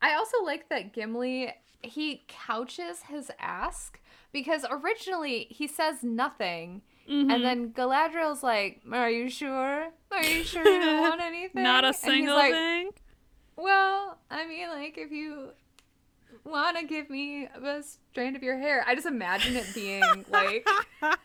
I 0.00 0.14
also 0.14 0.42
like 0.44 0.68
that 0.68 0.92
Gimli 0.92 1.52
he 1.82 2.24
couches 2.28 3.02
his 3.08 3.30
ask 3.38 4.00
because 4.32 4.64
originally 4.70 5.46
he 5.50 5.66
says 5.66 6.02
nothing. 6.02 6.82
Mm-hmm. 7.10 7.30
And 7.30 7.44
then 7.44 7.70
Galadriel's 7.70 8.42
like, 8.42 8.82
"Are 8.90 9.10
you 9.10 9.28
sure? 9.28 9.88
Are 10.10 10.24
you 10.24 10.42
sure 10.44 10.66
you 10.66 10.80
don't 10.80 11.00
want 11.00 11.20
anything?" 11.22 11.62
Not 11.62 11.84
a 11.84 11.88
And 11.88 11.96
he's 11.96 12.04
single 12.04 12.36
like, 12.36 12.52
thing. 12.52 12.90
Well, 13.56 14.18
I 14.30 14.46
mean, 14.46 14.68
like 14.68 14.96
if 14.98 15.10
you 15.12 15.50
want 16.44 16.78
to 16.78 16.86
give 16.86 17.10
me 17.10 17.46
a 17.46 17.82
strand 17.82 18.36
of 18.36 18.42
your 18.42 18.58
hair, 18.58 18.84
I 18.86 18.94
just 18.94 19.06
imagine 19.06 19.56
it 19.56 19.66
being 19.74 20.02
like 20.30 20.66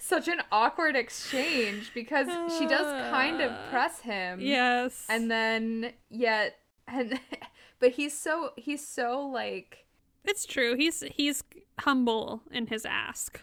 such 0.00 0.28
an 0.28 0.40
awkward 0.50 0.96
exchange 0.96 1.92
because 1.94 2.28
she 2.58 2.66
does 2.66 2.86
kind 3.10 3.40
of 3.40 3.52
press 3.70 4.00
him. 4.00 4.40
Yes. 4.40 5.04
And 5.08 5.30
then 5.30 5.92
yet 6.08 6.56
and 6.86 7.20
but 7.80 7.92
he's 7.92 8.18
so 8.18 8.50
he's 8.56 8.86
so 8.86 9.20
like 9.20 9.86
it's 10.24 10.44
true. 10.46 10.74
He's 10.76 11.02
he's 11.12 11.42
humble 11.80 12.42
in 12.50 12.66
his 12.66 12.84
ask. 12.84 13.40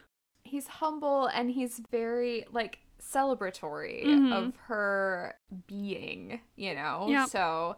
He's 0.56 0.68
humble 0.68 1.26
and 1.28 1.52
he's 1.52 1.82
very 1.92 2.46
like 2.54 2.80
celebratory 3.02 4.06
Mhm. 4.06 4.32
of 4.34 4.56
her 4.68 5.36
being, 5.68 6.40
you 6.56 6.74
know. 6.74 7.08
Yep. 7.10 7.28
So 7.30 7.76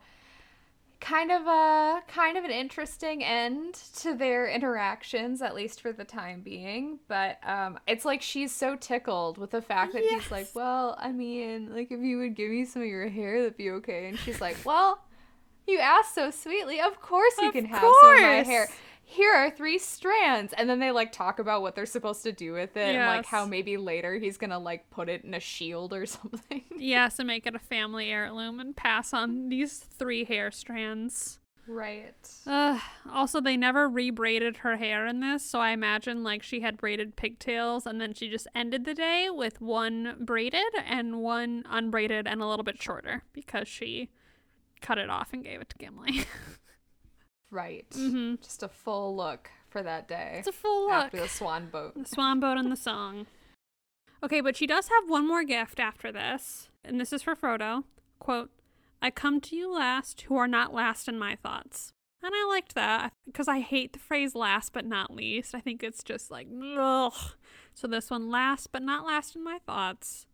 kind 0.99 1.31
of 1.31 1.45
a 1.47 2.01
kind 2.07 2.37
of 2.37 2.43
an 2.43 2.49
interesting 2.51 3.23
end 3.23 3.75
to 3.95 4.13
their 4.15 4.47
interactions 4.47 5.41
at 5.43 5.53
least 5.53 5.79
for 5.79 5.91
the 5.93 6.03
time 6.03 6.41
being 6.41 6.97
but 7.07 7.37
um 7.47 7.77
it's 7.87 8.03
like 8.03 8.19
she's 8.19 8.51
so 8.51 8.75
tickled 8.75 9.37
with 9.37 9.51
the 9.51 9.61
fact 9.61 9.93
that 9.93 10.01
he's 10.03 10.31
like 10.31 10.47
well 10.55 10.95
i 10.99 11.11
mean 11.11 11.71
like 11.71 11.91
if 11.91 11.99
you 11.99 12.17
would 12.17 12.33
give 12.33 12.49
me 12.49 12.65
some 12.65 12.81
of 12.81 12.87
your 12.87 13.07
hair 13.09 13.41
that'd 13.43 13.55
be 13.55 13.69
okay 13.69 14.07
and 14.07 14.17
she's 14.17 14.41
like 14.41 14.57
well 14.65 14.99
you 15.67 15.77
asked 15.77 16.15
so 16.15 16.31
sweetly 16.31 16.81
of 16.81 16.99
course 16.99 17.35
you 17.39 17.49
Of 17.49 17.53
can 17.53 17.65
have 17.65 17.79
some 17.79 18.13
of 18.15 18.19
my 18.21 18.27
hair 18.43 18.65
course. 18.65 18.77
Here 19.09 19.33
are 19.33 19.49
three 19.49 19.79
strands. 19.79 20.53
And 20.57 20.69
then 20.69 20.79
they 20.79 20.91
like 20.91 21.13
talk 21.13 21.39
about 21.39 21.61
what 21.61 21.75
they're 21.75 21.85
supposed 21.85 22.23
to 22.23 22.33
do 22.33 22.51
with 22.51 22.75
it 22.75 22.93
and 22.93 23.07
like 23.07 23.25
how 23.25 23.45
maybe 23.45 23.77
later 23.77 24.15
he's 24.15 24.37
gonna 24.37 24.59
like 24.59 24.89
put 24.89 25.07
it 25.07 25.23
in 25.23 25.33
a 25.33 25.39
shield 25.39 25.93
or 25.93 26.05
something. 26.05 26.63
Yes, 26.75 27.17
and 27.17 27.27
make 27.27 27.47
it 27.47 27.55
a 27.55 27.59
family 27.59 28.11
heirloom 28.11 28.59
and 28.59 28.75
pass 28.75 29.13
on 29.13 29.47
these 29.47 29.77
three 29.77 30.25
hair 30.25 30.51
strands. 30.51 31.39
right. 31.69 32.15
Uh, 32.45 32.79
also, 33.09 33.39
they 33.39 33.55
never 33.55 33.89
rebraided 33.89 34.57
her 34.57 34.75
hair 34.75 35.07
in 35.07 35.21
this, 35.21 35.41
so 35.41 35.59
I 35.59 35.69
imagine 35.69 36.21
like 36.21 36.43
she 36.43 36.59
had 36.59 36.75
braided 36.75 37.15
pigtails 37.15 37.85
and 37.87 38.01
then 38.01 38.13
she 38.13 38.29
just 38.29 38.47
ended 38.53 38.83
the 38.83 38.93
day 38.93 39.29
with 39.29 39.61
one 39.61 40.17
braided 40.19 40.73
and 40.85 41.21
one 41.21 41.63
unbraided 41.69 42.27
and 42.27 42.41
a 42.41 42.45
little 42.45 42.65
bit 42.65 42.81
shorter 42.81 43.23
because 43.31 43.69
she 43.69 44.09
cut 44.81 44.97
it 44.97 45.09
off 45.09 45.29
and 45.31 45.45
gave 45.45 45.61
it 45.61 45.69
to 45.69 45.77
Gimli. 45.77 46.25
right 47.51 47.85
hmm 47.93 48.35
just 48.41 48.63
a 48.63 48.67
full 48.67 49.15
look 49.15 49.49
for 49.69 49.81
that 49.83 50.07
day 50.07 50.35
It's 50.39 50.47
a 50.47 50.51
full 50.51 50.85
look. 50.87 50.93
after 51.05 51.19
the 51.21 51.27
swan 51.29 51.69
boat 51.69 51.95
The 51.95 52.05
swan 52.05 52.39
boat 52.39 52.57
and 52.57 52.71
the 52.71 52.75
song. 52.77 53.27
Okay, 54.23 54.41
but 54.41 54.55
she 54.55 54.65
does 54.65 54.87
have 54.87 55.07
one 55.09 55.27
more 55.27 55.43
gift 55.43 55.79
after 55.79 56.11
this, 56.11 56.69
and 56.83 56.99
this 56.99 57.13
is 57.13 57.21
for 57.21 57.35
Frodo. 57.35 57.83
Quote, 58.17 58.49
I 58.99 59.11
come 59.11 59.39
to 59.41 59.55
you 59.55 59.71
last 59.71 60.21
who 60.21 60.35
are 60.37 60.47
not 60.47 60.73
last 60.73 61.07
in 61.07 61.19
my 61.19 61.35
thoughts. 61.35 61.91
And 62.23 62.33
I 62.35 62.45
liked 62.49 62.73
that 62.73 63.13
because 63.27 63.47
I 63.47 63.59
hate 63.59 63.93
the 63.93 63.99
phrase 63.99 64.33
last 64.33 64.73
but 64.73 64.85
not 64.85 65.13
least. 65.13 65.53
I 65.53 65.59
think 65.59 65.83
it's 65.83 66.01
just 66.03 66.31
like, 66.31 66.47
ugh. 66.79 67.13
So 67.75 67.87
this 67.87 68.09
one, 68.09 68.31
last 68.31 68.71
but 68.71 68.81
not 68.81 69.05
last 69.05 69.35
in 69.35 69.43
my 69.43 69.59
thoughts. 69.67 70.25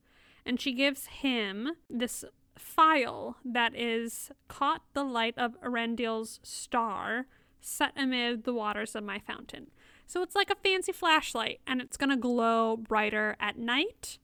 And 0.45 0.61
she 0.61 0.73
gives 0.73 1.07
him 1.07 1.71
this 1.89 2.23
phial 2.57 3.37
that 3.45 3.75
is 3.75 4.31
caught 4.47 4.81
the 4.93 5.03
light 5.03 5.37
of 5.37 5.59
Eärendil's 5.61 6.39
star 6.43 7.27
set 7.61 7.93
amid 7.95 8.43
the 8.43 8.53
waters 8.53 8.95
of 8.95 9.03
my 9.03 9.19
fountain. 9.19 9.67
So 10.05 10.21
it's 10.21 10.35
like 10.35 10.49
a 10.49 10.55
fancy 10.55 10.91
flashlight 10.91 11.61
and 11.65 11.81
it's 11.81 11.97
going 11.97 12.09
to 12.09 12.17
glow 12.17 12.77
brighter 12.77 13.35
at 13.39 13.57
night. 13.57 14.19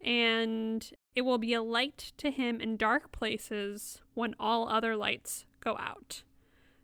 And 0.00 0.90
It 1.14 1.22
will 1.22 1.38
be 1.38 1.54
a 1.54 1.62
light 1.62 2.12
to 2.18 2.30
him 2.30 2.60
in 2.60 2.76
dark 2.76 3.12
places 3.12 4.00
when 4.14 4.34
all 4.38 4.68
other 4.68 4.96
lights 4.96 5.46
go 5.60 5.76
out. 5.78 6.22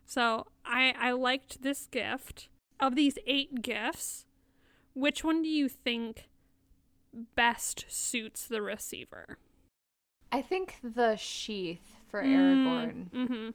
So 0.05 0.47
I, 0.65 0.93
I 0.97 1.11
liked 1.11 1.61
this 1.61 1.87
gift. 1.87 2.47
Of 2.79 2.95
these 2.95 3.19
eight 3.27 3.61
gifts, 3.61 4.25
which 4.95 5.23
one 5.23 5.43
do 5.43 5.49
you 5.49 5.69
think 5.69 6.29
best 7.35 7.85
suits 7.89 8.47
the 8.47 8.59
receiver? 8.59 9.37
I 10.31 10.41
think 10.41 10.75
the 10.83 11.15
sheath 11.15 11.95
for 12.09 12.21
Aragorn. 12.23 13.09
Mm, 13.11 13.27
hmm 13.27 13.49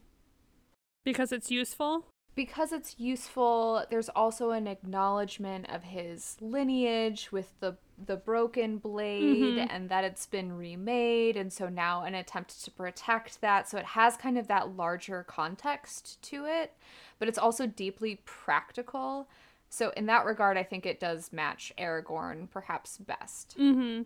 Because 1.05 1.33
it's 1.33 1.51
useful? 1.51 2.07
because 2.35 2.71
it's 2.71 2.97
useful 2.99 3.83
there's 3.89 4.11
also 4.11 4.51
an 4.51 4.67
acknowledgement 4.67 5.65
of 5.71 5.85
his 5.85 6.37
lineage 6.43 7.33
with 7.33 7.59
the 7.61 7.79
the 8.05 8.17
broken 8.17 8.77
blade 8.77 9.57
Mhm. 9.57 9.67
and 9.71 9.89
that 9.89 10.05
it's 10.05 10.27
been 10.27 10.53
remade 10.55 11.39
and 11.39 11.51
so 11.51 11.71
now 11.71 12.03
an 12.03 12.15
attempt 12.15 12.63
to 12.63 12.71
protect 12.71 13.41
that 13.41 13.67
so 13.71 13.79
it 13.79 13.87
has 13.87 14.19
kind 14.19 14.37
of 14.37 14.49
that 14.49 14.77
larger 14.77 15.23
context 15.23 16.21
to 16.25 16.45
it 16.45 16.75
but 17.19 17.27
it's 17.27 17.39
also 17.39 17.67
deeply 17.67 18.21
practical 18.27 19.31
so 19.71 19.89
in 19.97 20.05
that 20.05 20.27
regard 20.27 20.59
i 20.59 20.63
think 20.63 20.85
it 20.85 21.01
does 21.01 21.33
match 21.33 21.73
aragorn 21.79 22.51
perhaps 22.51 22.99
best 22.99 23.55
hmm. 23.57 24.03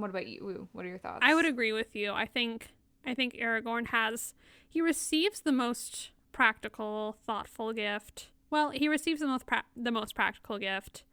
What 0.00 0.10
about 0.10 0.26
you 0.26 0.68
what 0.72 0.84
are 0.84 0.88
your 0.88 0.98
thoughts 0.98 1.20
I 1.22 1.34
would 1.34 1.46
agree 1.46 1.72
with 1.72 1.94
you. 1.96 2.12
I 2.12 2.26
think 2.26 2.68
I 3.04 3.14
think 3.14 3.34
Aragorn 3.34 3.88
has 3.88 4.34
he 4.68 4.80
receives 4.80 5.40
the 5.40 5.52
most 5.52 6.10
practical, 6.32 7.16
thoughtful 7.26 7.72
gift. 7.72 8.28
Well, 8.50 8.70
he 8.70 8.88
receives 8.88 9.20
the 9.20 9.26
most 9.26 9.46
pra- 9.46 9.64
the 9.76 9.90
most 9.90 10.14
practical 10.14 10.58
gift. 10.58 11.04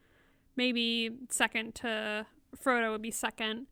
Maybe 0.56 1.10
second 1.30 1.76
to 1.76 2.26
Frodo 2.56 2.92
would 2.92 3.02
be 3.02 3.12
second. 3.12 3.68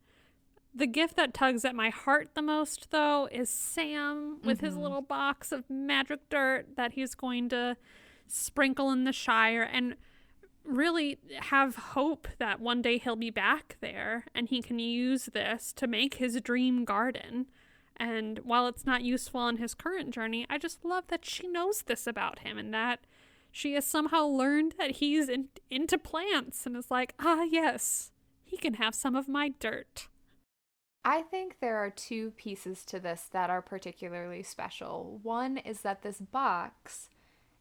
The 0.74 0.86
gift 0.86 1.16
that 1.16 1.34
tugs 1.34 1.64
at 1.66 1.74
my 1.74 1.90
heart 1.90 2.30
the 2.34 2.40
most, 2.42 2.90
though, 2.90 3.28
is 3.30 3.50
Sam 3.50 4.40
with 4.42 4.60
his 4.60 4.74
Mhm. 4.74 4.80
little 4.82 5.02
box 5.02 5.52
of 5.52 5.68
magic 5.68 6.28
dirt 6.30 6.76
that 6.76 6.92
he's 6.94 7.14
going 7.14 7.50
to 7.50 7.76
sprinkle 8.26 8.90
in 8.90 9.04
the 9.04 9.12
Shire 9.12 9.62
and 9.62 9.96
really 10.64 11.18
have 11.40 11.76
hope 11.76 12.28
that 12.38 12.60
one 12.60 12.82
day 12.82 12.98
he'll 12.98 13.16
be 13.16 13.30
back 13.30 13.76
there 13.80 14.24
and 14.34 14.48
he 14.48 14.62
can 14.62 14.78
use 14.78 15.26
this 15.26 15.72
to 15.74 15.86
make 15.86 16.14
his 16.14 16.40
dream 16.40 16.84
garden. 16.84 17.46
And 17.96 18.40
while 18.40 18.66
it's 18.66 18.86
not 18.86 19.02
useful 19.02 19.40
on 19.40 19.58
his 19.58 19.74
current 19.74 20.10
journey, 20.10 20.46
I 20.48 20.58
just 20.58 20.84
love 20.84 21.04
that 21.08 21.24
she 21.24 21.46
knows 21.46 21.82
this 21.82 22.06
about 22.06 22.40
him 22.40 22.58
and 22.58 22.72
that 22.74 23.00
she 23.50 23.74
has 23.74 23.86
somehow 23.86 24.24
learned 24.24 24.74
that 24.78 24.92
he's 24.92 25.28
in- 25.28 25.50
into 25.70 25.98
plants 25.98 26.66
and 26.66 26.76
is 26.76 26.90
like, 26.90 27.14
ah, 27.20 27.42
yes, 27.42 28.10
he 28.44 28.56
can 28.56 28.74
have 28.74 28.94
some 28.94 29.14
of 29.14 29.28
my 29.28 29.50
dirt. 29.60 30.08
I 31.04 31.22
think 31.22 31.56
there 31.60 31.76
are 31.76 31.90
two 31.90 32.30
pieces 32.32 32.84
to 32.86 33.00
this 33.00 33.28
that 33.32 33.50
are 33.50 33.62
particularly 33.62 34.42
special. 34.42 35.18
One 35.22 35.58
is 35.58 35.82
that 35.82 36.02
this 36.02 36.18
box 36.18 37.08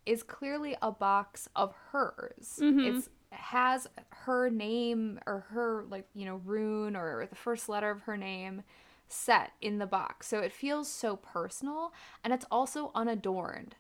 is 0.05 0.23
clearly 0.23 0.75
a 0.81 0.91
box 0.91 1.47
of 1.55 1.73
hers. 1.91 2.59
Mhm. 2.61 2.85
It's 2.85 3.09
has 3.31 3.87
her 4.09 4.49
name 4.49 5.17
or 5.25 5.45
her 5.51 5.85
like, 5.89 6.05
you 6.13 6.25
know, 6.25 6.41
rune 6.43 6.97
or 6.97 7.25
the 7.27 7.35
first 7.35 7.69
letter 7.69 7.89
of 7.89 8.01
her 8.01 8.17
name 8.17 8.61
set 9.07 9.53
in 9.61 9.77
the 9.77 9.85
box. 9.85 10.27
So 10.27 10.39
it 10.39 10.51
feels 10.51 10.89
so 10.89 11.15
personal 11.15 11.93
and 12.23 12.33
it's 12.33 12.45
also 12.51 12.91
unadorned. 12.93 13.75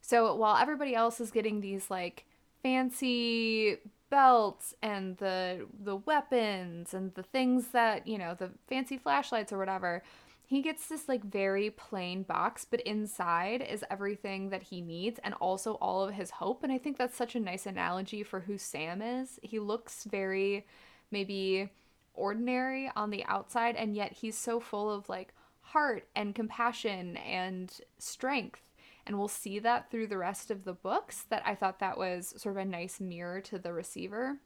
So 0.00 0.34
while 0.34 0.56
everybody 0.56 0.94
else 0.94 1.20
is 1.20 1.30
getting 1.30 1.60
these 1.60 1.90
like 1.90 2.24
fancy 2.62 3.78
belts 4.10 4.74
and 4.82 5.16
the 5.18 5.66
the 5.82 5.96
weapons 5.96 6.94
and 6.94 7.14
the 7.14 7.22
things 7.22 7.68
that, 7.68 8.06
you 8.06 8.16
know, 8.18 8.34
the 8.34 8.50
fancy 8.68 8.96
flashlights 8.96 9.52
or 9.52 9.58
whatever, 9.58 10.02
he 10.46 10.60
gets 10.60 10.86
this 10.88 11.08
like 11.08 11.24
very 11.24 11.70
plain 11.70 12.22
box, 12.22 12.66
but 12.68 12.80
inside 12.82 13.62
is 13.62 13.84
everything 13.90 14.50
that 14.50 14.64
he 14.64 14.82
needs 14.82 15.18
and 15.24 15.34
also 15.34 15.74
all 15.74 16.04
of 16.04 16.14
his 16.14 16.30
hope. 16.30 16.62
And 16.62 16.72
I 16.72 16.78
think 16.78 16.98
that's 16.98 17.16
such 17.16 17.34
a 17.34 17.40
nice 17.40 17.64
analogy 17.66 18.22
for 18.22 18.40
who 18.40 18.58
Sam 18.58 19.00
is. 19.00 19.38
He 19.42 19.58
looks 19.58 20.04
very 20.04 20.66
maybe 21.10 21.70
ordinary 22.12 22.90
on 22.94 23.10
the 23.10 23.24
outside, 23.24 23.74
and 23.76 23.94
yet 23.96 24.12
he's 24.12 24.36
so 24.36 24.60
full 24.60 24.90
of 24.90 25.08
like 25.08 25.32
heart 25.60 26.08
and 26.14 26.34
compassion 26.34 27.16
and 27.16 27.72
strength. 27.98 28.60
And 29.06 29.18
we'll 29.18 29.28
see 29.28 29.58
that 29.58 29.90
through 29.90 30.08
the 30.08 30.18
rest 30.18 30.50
of 30.50 30.64
the 30.64 30.72
books. 30.72 31.24
That 31.30 31.42
I 31.46 31.54
thought 31.54 31.78
that 31.80 31.98
was 31.98 32.34
sort 32.36 32.56
of 32.56 32.62
a 32.62 32.64
nice 32.66 33.00
mirror 33.00 33.40
to 33.42 33.58
the 33.58 33.72
receiver. 33.72 34.38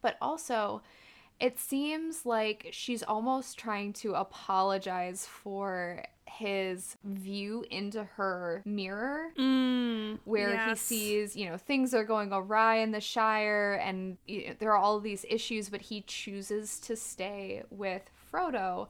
But 0.00 0.16
also, 0.20 0.82
it 1.40 1.58
seems 1.58 2.26
like 2.26 2.68
she's 2.72 3.02
almost 3.02 3.58
trying 3.58 3.92
to 3.94 4.14
apologize 4.14 5.26
for 5.26 6.04
his 6.26 6.96
view 7.04 7.64
into 7.70 8.04
her 8.04 8.62
mirror 8.64 9.28
Mm, 9.38 10.18
where 10.24 10.50
yes. 10.50 10.68
he 10.68 10.76
sees, 10.96 11.36
you 11.36 11.48
know, 11.48 11.56
things 11.56 11.94
are 11.94 12.04
going 12.04 12.32
awry 12.32 12.76
in 12.76 12.90
the 12.90 13.00
Shire 13.00 13.74
and 13.82 14.18
you 14.26 14.48
know, 14.48 14.54
there 14.58 14.72
are 14.72 14.76
all 14.78 15.00
these 15.00 15.24
issues, 15.28 15.68
but 15.68 15.80
he 15.82 16.02
chooses 16.02 16.78
to 16.80 16.96
stay 16.96 17.62
with 17.70 18.10
Frodo. 18.32 18.88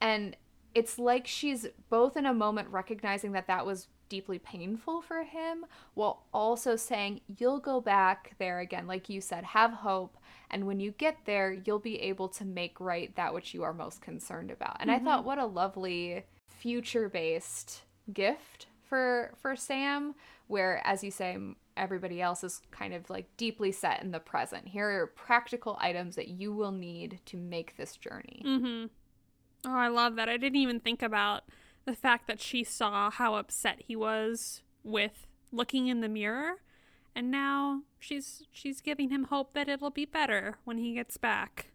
And 0.00 0.36
it's 0.74 0.98
like 0.98 1.26
she's 1.26 1.66
both 1.90 2.16
in 2.16 2.26
a 2.26 2.34
moment 2.34 2.68
recognizing 2.70 3.32
that 3.32 3.48
that 3.48 3.66
was 3.66 3.88
deeply 4.08 4.38
painful 4.38 5.02
for 5.02 5.24
him 5.24 5.66
while 5.94 6.24
also 6.32 6.76
saying, 6.76 7.20
You'll 7.38 7.60
go 7.60 7.80
back 7.80 8.34
there 8.38 8.60
again. 8.60 8.86
Like 8.86 9.08
you 9.08 9.20
said, 9.20 9.44
have 9.44 9.72
hope. 9.72 10.16
And 10.50 10.66
when 10.66 10.80
you 10.80 10.92
get 10.92 11.18
there, 11.26 11.52
you'll 11.52 11.78
be 11.78 12.00
able 12.00 12.28
to 12.30 12.44
make 12.44 12.80
right 12.80 13.14
that 13.16 13.34
which 13.34 13.52
you 13.52 13.62
are 13.62 13.74
most 13.74 14.00
concerned 14.00 14.50
about. 14.50 14.78
And 14.80 14.90
I 14.90 14.98
thought, 14.98 15.24
what 15.24 15.38
a 15.38 15.46
lovely 15.46 16.24
future 16.46 17.08
based 17.08 17.82
gift 18.12 18.66
for 18.88 19.34
for 19.40 19.54
Sam 19.54 20.14
where 20.46 20.80
as 20.84 21.04
you 21.04 21.10
say 21.10 21.36
everybody 21.76 22.20
else 22.20 22.42
is 22.42 22.62
kind 22.70 22.94
of 22.94 23.08
like 23.10 23.28
deeply 23.36 23.70
set 23.70 24.02
in 24.02 24.10
the 24.10 24.18
present 24.18 24.66
here 24.66 24.88
are 25.02 25.06
practical 25.08 25.76
items 25.80 26.16
that 26.16 26.26
you 26.26 26.52
will 26.52 26.72
need 26.72 27.20
to 27.26 27.36
make 27.36 27.76
this 27.76 27.96
journey 27.96 28.42
Mm-hmm. 28.44 28.86
Oh, 29.66 29.76
I 29.76 29.88
love 29.88 30.16
that. 30.16 30.28
I 30.28 30.36
didn't 30.36 30.60
even 30.60 30.80
think 30.80 31.02
about 31.02 31.42
the 31.84 31.94
fact 31.96 32.26
that 32.26 32.40
she 32.40 32.64
saw 32.64 33.10
how 33.10 33.34
upset 33.34 33.82
he 33.86 33.96
was 33.96 34.62
with 34.84 35.26
looking 35.52 35.86
in 35.88 36.00
the 36.00 36.08
mirror, 36.08 36.56
and 37.14 37.30
now 37.30 37.82
she's 37.98 38.42
she's 38.52 38.80
giving 38.80 39.08
him 39.10 39.24
hope 39.24 39.54
that 39.54 39.68
it'll 39.68 39.90
be 39.90 40.04
better 40.04 40.58
when 40.64 40.78
he 40.78 40.94
gets 40.94 41.16
back. 41.16 41.68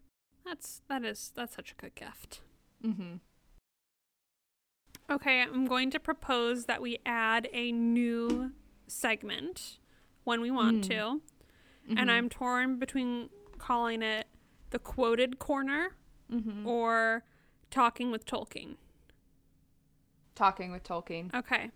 That's 0.44 0.82
that 0.88 1.04
is 1.04 1.32
that's 1.34 1.54
such 1.56 1.72
a 1.72 1.74
good 1.74 1.94
gift. 1.94 2.40
mm-hmm. 2.84 3.16
Okay, 5.10 5.42
I'm 5.42 5.66
going 5.66 5.90
to 5.90 6.00
propose 6.00 6.64
that 6.64 6.80
we 6.80 6.98
add 7.04 7.48
a 7.52 7.72
new 7.72 8.52
segment 8.86 9.78
when 10.24 10.40
we 10.40 10.50
want 10.50 10.84
Mm. 10.84 10.88
to, 10.88 11.20
Mm-hmm. 11.88 11.98
and 11.98 12.10
I'm 12.10 12.30
torn 12.30 12.78
between 12.78 13.28
calling 13.58 14.00
it 14.00 14.26
the 14.70 14.78
quoted 14.78 15.38
corner 15.38 15.90
mm-hmm. 16.32 16.66
or 16.66 17.24
talking 17.70 18.10
with 18.10 18.24
Tolkien. 18.24 18.76
Talking 20.34 20.72
with 20.72 20.82
tolkien 20.82 21.34
Okay. 21.34 21.70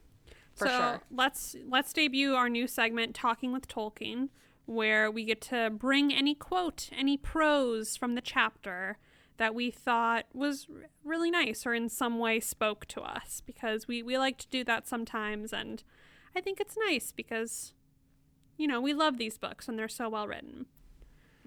For 0.55 0.66
so 0.66 0.77
sure. 0.77 1.01
let's 1.12 1.57
let's 1.68 1.92
debut 1.92 2.35
our 2.35 2.49
new 2.49 2.66
segment, 2.66 3.14
Talking 3.14 3.53
with 3.53 3.68
Tolkien, 3.68 4.29
where 4.66 5.09
we 5.09 5.25
get 5.25 5.40
to 5.42 5.71
bring 5.71 6.12
any 6.12 6.35
quote, 6.35 6.90
any 6.92 7.16
prose 7.16 7.97
from 7.97 8.16
the 8.16 8.21
chapter 8.21 8.99
that 9.37 9.55
we 9.55 9.71
thought 9.71 10.27
was 10.35 10.66
really 11.05 11.31
nice 11.31 11.64
or 11.64 11.75
in 11.75 11.88
some 11.88 12.18
way 12.18 12.40
spoke 12.40 12.87
to 12.87 13.01
us 13.01 13.40
because 13.47 13.87
we, 13.87 14.03
we 14.03 14.18
like 14.18 14.37
to 14.38 14.49
do 14.49 14.64
that 14.64 14.88
sometimes 14.88 15.53
and 15.53 15.85
I 16.35 16.40
think 16.40 16.59
it's 16.59 16.77
nice 16.88 17.12
because 17.12 17.73
you 18.57 18.66
know, 18.66 18.81
we 18.81 18.92
love 18.92 19.16
these 19.16 19.38
books 19.38 19.68
and 19.68 19.79
they're 19.79 19.88
so 19.88 20.09
well 20.09 20.27
written. 20.27 20.66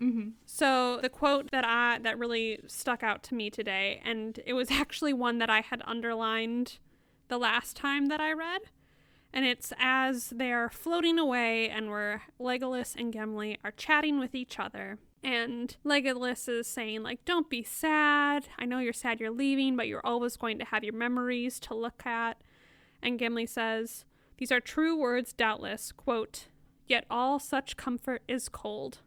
mm-hmm. 0.01 0.29
So 0.45 0.99
the 1.01 1.09
quote 1.09 1.51
that 1.51 1.65
I 1.65 1.99
that 1.99 2.17
really 2.17 2.59
stuck 2.65 3.03
out 3.03 3.21
to 3.23 3.35
me 3.35 3.49
today, 3.49 4.01
and 4.03 4.39
it 4.45 4.53
was 4.53 4.71
actually 4.71 5.13
one 5.13 5.37
that 5.39 5.49
I 5.49 5.59
had 5.61 5.81
underlined 5.85 6.79
the 7.31 7.37
last 7.37 7.77
time 7.77 8.07
that 8.07 8.19
I 8.19 8.33
read, 8.33 8.63
and 9.33 9.45
it's 9.45 9.71
as 9.79 10.31
they 10.31 10.51
are 10.51 10.69
floating 10.69 11.17
away, 11.17 11.69
and 11.69 11.89
where 11.89 12.23
Legolas 12.41 12.93
and 12.93 13.13
Gimli 13.13 13.57
are 13.63 13.71
chatting 13.71 14.19
with 14.19 14.35
each 14.35 14.59
other, 14.59 14.99
and 15.23 15.77
Legolas 15.85 16.49
is 16.49 16.67
saying 16.67 17.03
like, 17.03 17.23
"Don't 17.23 17.49
be 17.49 17.63
sad. 17.63 18.49
I 18.59 18.65
know 18.65 18.79
you're 18.79 18.91
sad 18.91 19.21
you're 19.21 19.31
leaving, 19.31 19.77
but 19.77 19.87
you're 19.87 20.05
always 20.05 20.35
going 20.35 20.59
to 20.59 20.65
have 20.65 20.83
your 20.83 20.93
memories 20.93 21.57
to 21.61 21.73
look 21.73 22.05
at." 22.05 22.41
And 23.01 23.17
Gimli 23.17 23.45
says, 23.45 24.03
"These 24.35 24.51
are 24.51 24.59
true 24.59 24.97
words, 24.97 25.31
doubtless." 25.31 25.93
Quote. 25.93 26.49
Yet 26.85 27.05
all 27.09 27.39
such 27.39 27.77
comfort 27.77 28.23
is 28.27 28.49
cold. 28.49 28.97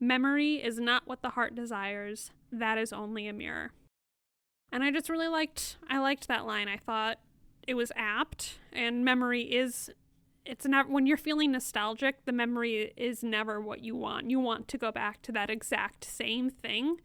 Memory 0.00 0.56
is 0.56 0.80
not 0.80 1.06
what 1.06 1.22
the 1.22 1.30
heart 1.30 1.54
desires. 1.54 2.32
That 2.50 2.78
is 2.78 2.92
only 2.92 3.28
a 3.28 3.32
mirror. 3.32 3.70
And 4.72 4.82
I 4.82 4.90
just 4.90 5.08
really 5.08 5.28
liked 5.28 5.78
I 5.88 6.00
liked 6.00 6.26
that 6.26 6.46
line. 6.46 6.66
I 6.66 6.76
thought 6.76 7.20
it 7.70 7.74
was 7.74 7.92
apt 7.94 8.58
and 8.72 9.04
memory 9.04 9.42
is 9.42 9.90
it's 10.44 10.66
never 10.66 10.88
when 10.88 11.06
you're 11.06 11.16
feeling 11.16 11.52
nostalgic, 11.52 12.24
the 12.24 12.32
memory 12.32 12.92
is 12.96 13.22
never 13.22 13.60
what 13.60 13.84
you 13.84 13.94
want. 13.94 14.28
You 14.28 14.40
want 14.40 14.66
to 14.68 14.78
go 14.78 14.90
back 14.90 15.22
to 15.22 15.32
that 15.32 15.50
exact 15.50 16.04
same 16.04 16.50
thing. 16.50 16.96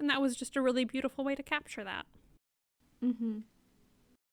And 0.00 0.10
that 0.10 0.20
was 0.20 0.34
just 0.34 0.56
a 0.56 0.60
really 0.60 0.84
beautiful 0.84 1.24
way 1.24 1.36
to 1.36 1.44
capture 1.44 1.84
that. 1.84 2.06
Mm-hmm. 3.04 3.38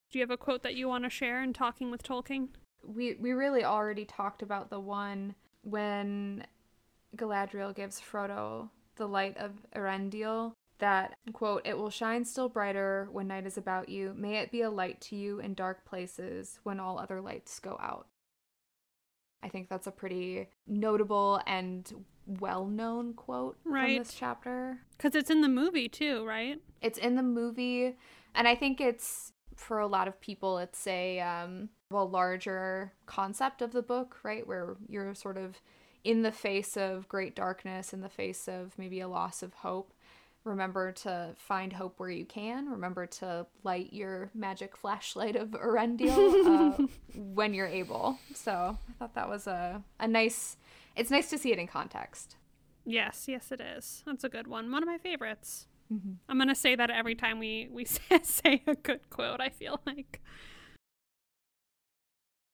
Do 0.09 0.17
you 0.17 0.21
have 0.21 0.31
a 0.31 0.37
quote 0.37 0.63
that 0.63 0.73
you 0.73 0.87
want 0.87 1.03
to 1.03 1.11
share 1.11 1.43
in 1.43 1.53
talking 1.53 1.91
with 1.91 2.01
Tolkien? 2.01 2.47
We 2.83 3.13
we 3.19 3.33
really 3.33 3.63
already 3.63 4.05
talked 4.05 4.41
about 4.41 4.71
the 4.71 4.79
one 4.79 5.35
when 5.61 6.43
Galadriel 7.15 7.75
gives 7.75 8.01
Frodo 8.01 8.69
the 8.95 9.07
light 9.07 9.37
of 9.37 9.51
Eärendil. 9.75 10.53
That 10.79 11.17
quote, 11.33 11.65
"It 11.65 11.77
will 11.77 11.89
shine 11.89 12.23
still 12.23 12.49
brighter 12.49 13.07
when 13.11 13.27
night 13.27 13.45
is 13.47 13.57
about 13.57 13.89
you. 13.89 14.13
May 14.15 14.37
it 14.37 14.51
be 14.51 14.61
a 14.61 14.69
light 14.69 15.01
to 15.01 15.15
you 15.15 15.39
in 15.39 15.53
dark 15.55 15.85
places 15.85 16.59
when 16.63 16.79
all 16.79 16.99
other 16.99 17.19
lights 17.21 17.59
go 17.59 17.77
out." 17.79 18.07
I 19.41 19.49
think 19.49 19.69
that's 19.69 19.87
a 19.87 19.91
pretty 19.91 20.49
notable 20.65 21.41
and 21.45 22.05
well-known 22.25 23.13
quote 23.13 23.57
Right. 23.63 23.95
from 23.95 24.03
this 24.03 24.13
chapter. 24.13 24.79
Because 24.97 25.15
it's 25.15 25.29
in 25.29 25.41
the 25.41 25.47
movie 25.47 25.87
too, 25.87 26.25
right? 26.25 26.61
It's 26.81 26.97
in 26.97 27.15
the 27.15 27.23
movie, 27.23 27.95
and 28.35 28.47
I 28.47 28.55
think 28.55 28.81
it's 28.81 29.33
for 29.55 29.79
a 29.79 29.87
lot 29.87 30.07
of 30.07 30.19
people, 30.21 30.57
it's 30.59 30.85
a 30.85 31.19
um, 31.19 31.69
a 31.89 32.03
larger 32.03 32.93
concept 33.05 33.61
of 33.61 33.71
the 33.71 33.81
book, 33.81 34.17
right? 34.23 34.45
Where 34.45 34.75
you're 34.87 35.15
sort 35.15 35.37
of 35.37 35.61
in 36.03 36.21
the 36.21 36.31
face 36.31 36.77
of 36.77 37.07
great 37.07 37.35
darkness, 37.35 37.93
in 37.93 38.01
the 38.01 38.09
face 38.09 38.47
of 38.47 38.77
maybe 38.77 38.99
a 38.99 39.07
loss 39.07 39.41
of 39.41 39.53
hope. 39.55 39.93
Remember 40.47 40.93
to 40.93 41.33
find 41.35 41.73
hope 41.73 41.99
where 41.99 42.09
you 42.09 42.25
can. 42.25 42.69
Remember 42.69 43.05
to 43.05 43.45
light 43.63 43.91
your 43.91 44.31
magic 44.33 44.77
flashlight 44.77 45.35
of 45.35 45.49
Eärendil 45.49 46.79
uh, 46.79 46.87
when 47.15 47.53
you're 47.53 47.67
able. 47.67 48.17
So 48.33 48.77
I 48.89 48.93
thought 48.97 49.13
that 49.15 49.27
was 49.29 49.45
a 49.47 49.83
a 49.99 50.07
nice. 50.07 50.57
It's 50.95 51.11
nice 51.11 51.29
to 51.31 51.37
see 51.37 51.51
it 51.51 51.59
in 51.59 51.67
context. 51.67 52.37
Yes, 52.85 53.25
yes, 53.27 53.51
it 53.51 53.59
is. 53.59 54.03
That's 54.05 54.23
a 54.23 54.29
good 54.29 54.47
one. 54.47 54.71
One 54.71 54.81
of 54.81 54.87
my 54.87 54.97
favorites. 54.97 55.67
Mm-hmm. 55.93 56.13
I'm 56.29 56.37
gonna 56.37 56.55
say 56.55 56.75
that 56.75 56.89
every 56.89 57.15
time 57.15 57.39
we 57.39 57.67
we 57.69 57.85
say, 58.23 58.63
a 58.65 58.75
good 58.75 59.09
quote. 59.09 59.41
I 59.41 59.49
feel 59.49 59.81
like. 59.85 60.21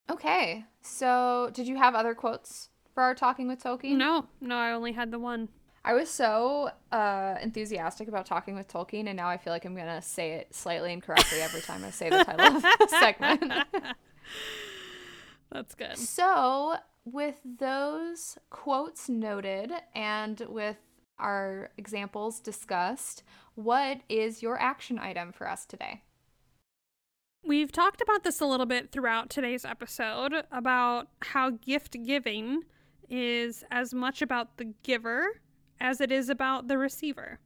Okay, 0.09 0.65
so 0.81 1.51
did 1.53 1.67
you 1.67 1.77
have 1.77 1.93
other 1.95 2.15
quotes 2.15 2.69
for 2.93 3.03
our 3.03 3.15
talking 3.15 3.47
with 3.47 3.63
Tolkien? 3.63 3.97
No, 3.97 4.27
no, 4.41 4.55
I 4.55 4.71
only 4.71 4.91
had 4.93 5.11
the 5.11 5.19
one. 5.19 5.49
I 5.85 5.93
was 5.93 6.09
so 6.09 6.69
uh, 6.91 7.35
enthusiastic 7.41 8.07
about 8.07 8.25
talking 8.25 8.55
with 8.55 8.69
Tolkien, 8.69 9.07
and 9.07 9.17
now 9.17 9.27
I 9.27 9.37
feel 9.37 9.51
like 9.51 9.65
I'm 9.65 9.75
gonna 9.75 10.01
say 10.01 10.31
it 10.33 10.55
slightly 10.55 10.93
incorrectly 10.93 11.41
every 11.41 11.61
time 11.61 11.83
I 11.83 11.89
say 11.89 12.09
the 12.09 12.23
title 12.23 12.55
of 12.55 12.61
the 12.79 12.87
segment. 12.87 13.53
That's 15.51 15.75
good. 15.75 15.97
so, 15.97 16.77
with 17.03 17.35
those 17.43 18.37
quotes 18.49 19.09
noted, 19.09 19.73
and 19.93 20.39
with 20.47 20.77
our 21.19 21.69
examples 21.77 22.39
discussed, 22.39 23.23
what 23.55 23.99
is 24.07 24.41
your 24.41 24.59
action 24.59 24.97
item 24.97 25.33
for 25.33 25.49
us 25.49 25.65
today? 25.65 26.03
We've 27.45 27.73
talked 27.73 28.01
about 28.01 28.23
this 28.23 28.39
a 28.39 28.45
little 28.45 28.65
bit 28.65 28.93
throughout 28.93 29.29
today's 29.29 29.65
episode 29.65 30.45
about 30.49 31.09
how 31.21 31.49
gift 31.49 31.97
giving 32.05 32.61
is 33.09 33.65
as 33.69 33.93
much 33.93 34.21
about 34.21 34.55
the 34.55 34.73
giver 34.81 35.41
as 35.83 36.01
it 36.01 36.11
is 36.11 36.29
about 36.29 36.67
the 36.67 36.77
receiver. 36.77 37.39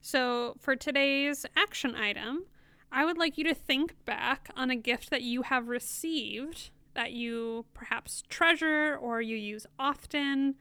So, 0.00 0.54
for 0.60 0.76
today's 0.76 1.44
action 1.56 1.96
item, 1.96 2.44
I 2.92 3.04
would 3.04 3.18
like 3.18 3.36
you 3.36 3.44
to 3.44 3.54
think 3.54 3.96
back 4.06 4.48
on 4.56 4.70
a 4.70 4.76
gift 4.76 5.10
that 5.10 5.22
you 5.22 5.42
have 5.42 5.68
received 5.68 6.70
that 6.94 7.12
you 7.12 7.64
perhaps 7.74 8.22
treasure 8.28 8.96
or 9.00 9.20
you 9.20 9.36
use 9.36 9.66
often, 9.78 10.54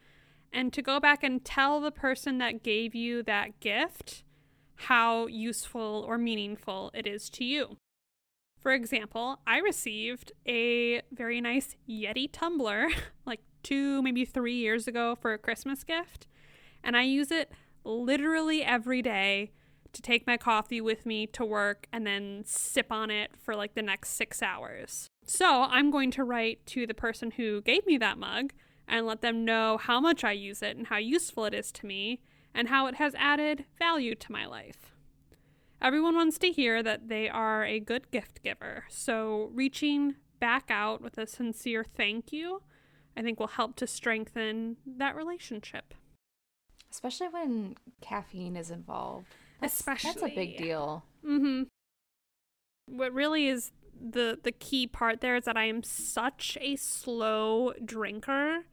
and 0.51 0.73
to 0.73 0.81
go 0.81 0.99
back 0.99 1.23
and 1.23 1.43
tell 1.43 1.79
the 1.79 1.91
person 1.91 2.39
that 2.39 2.63
gave 2.63 2.93
you 2.93 3.23
that 3.23 3.59
gift 3.59 4.23
how 4.75 5.27
useful 5.27 6.03
or 6.07 6.17
meaningful 6.17 6.91
it 6.93 7.07
is 7.07 7.29
to 7.29 7.43
you. 7.43 7.77
For 8.59 8.71
example, 8.71 9.39
I 9.47 9.59
received 9.59 10.31
a 10.47 11.01
very 11.11 11.41
nice 11.41 11.75
Yeti 11.87 12.29
tumbler 12.31 12.89
like 13.25 13.41
two, 13.63 14.01
maybe 14.01 14.25
three 14.25 14.57
years 14.57 14.87
ago 14.87 15.15
for 15.15 15.33
a 15.33 15.37
Christmas 15.37 15.83
gift. 15.83 16.27
And 16.83 16.95
I 16.95 17.03
use 17.03 17.31
it 17.31 17.51
literally 17.83 18.63
every 18.63 19.01
day 19.01 19.51
to 19.93 20.01
take 20.01 20.27
my 20.27 20.37
coffee 20.37 20.81
with 20.81 21.05
me 21.05 21.25
to 21.27 21.43
work 21.45 21.87
and 21.91 22.05
then 22.05 22.43
sip 22.45 22.91
on 22.91 23.09
it 23.09 23.31
for 23.37 23.55
like 23.55 23.73
the 23.73 23.81
next 23.81 24.09
six 24.09 24.41
hours. 24.41 25.07
So 25.25 25.63
I'm 25.63 25.91
going 25.91 26.11
to 26.11 26.23
write 26.23 26.65
to 26.67 26.85
the 26.85 26.93
person 26.93 27.31
who 27.31 27.61
gave 27.61 27.85
me 27.85 27.97
that 27.97 28.17
mug 28.17 28.53
and 28.87 29.05
let 29.05 29.21
them 29.21 29.43
know 29.43 29.77
how 29.77 29.99
much 29.99 30.23
I 30.23 30.31
use 30.31 30.61
it 30.61 30.77
and 30.77 30.87
how 30.87 30.97
useful 30.97 31.45
it 31.45 31.53
is 31.53 31.71
to 31.73 31.85
me 31.85 32.21
and 32.53 32.69
how 32.69 32.87
it 32.87 32.95
has 32.95 33.13
added 33.15 33.65
value 33.77 34.15
to 34.15 34.31
my 34.31 34.45
life. 34.45 34.93
Everyone 35.81 36.15
wants 36.15 36.39
to 36.39 36.51
hear 36.51 36.81
that 36.81 37.07
they 37.07 37.29
are 37.29 37.63
a 37.63 37.79
good 37.79 38.09
gift 38.09 38.41
giver, 38.41 38.85
so 38.89 39.51
reaching 39.53 40.15
back 40.39 40.65
out 40.69 41.01
with 41.01 41.17
a 41.19 41.27
sincere 41.27 41.83
thank 41.83 42.31
you, 42.31 42.63
I 43.15 43.21
think 43.21 43.39
will 43.39 43.47
help 43.47 43.75
to 43.77 43.87
strengthen 43.87 44.77
that 44.85 45.15
relationship. 45.15 45.93
Especially 46.97 47.27
when 47.27 47.75
caffeine 48.01 48.55
is 48.55 48.71
involved. 48.71 49.27
That's, 49.61 49.83
that's 49.83 50.03
a 50.03 50.07
Especially. 50.07 50.33
big 50.33 50.57
deal. 50.57 51.05
Mm-hmm. 51.23 51.63
What 52.87 53.13
really 53.13 53.47
is 53.47 53.71
the 54.01 54.39
the 54.41 54.51
key 54.51 54.87
part 54.87 55.21
there 55.21 55.35
is 55.35 55.45
that 55.45 55.55
I 55.55 55.65
am 55.65 55.83
such 55.83 56.57
a 56.59 56.75
slow 56.75 57.73
drinker 57.85 58.65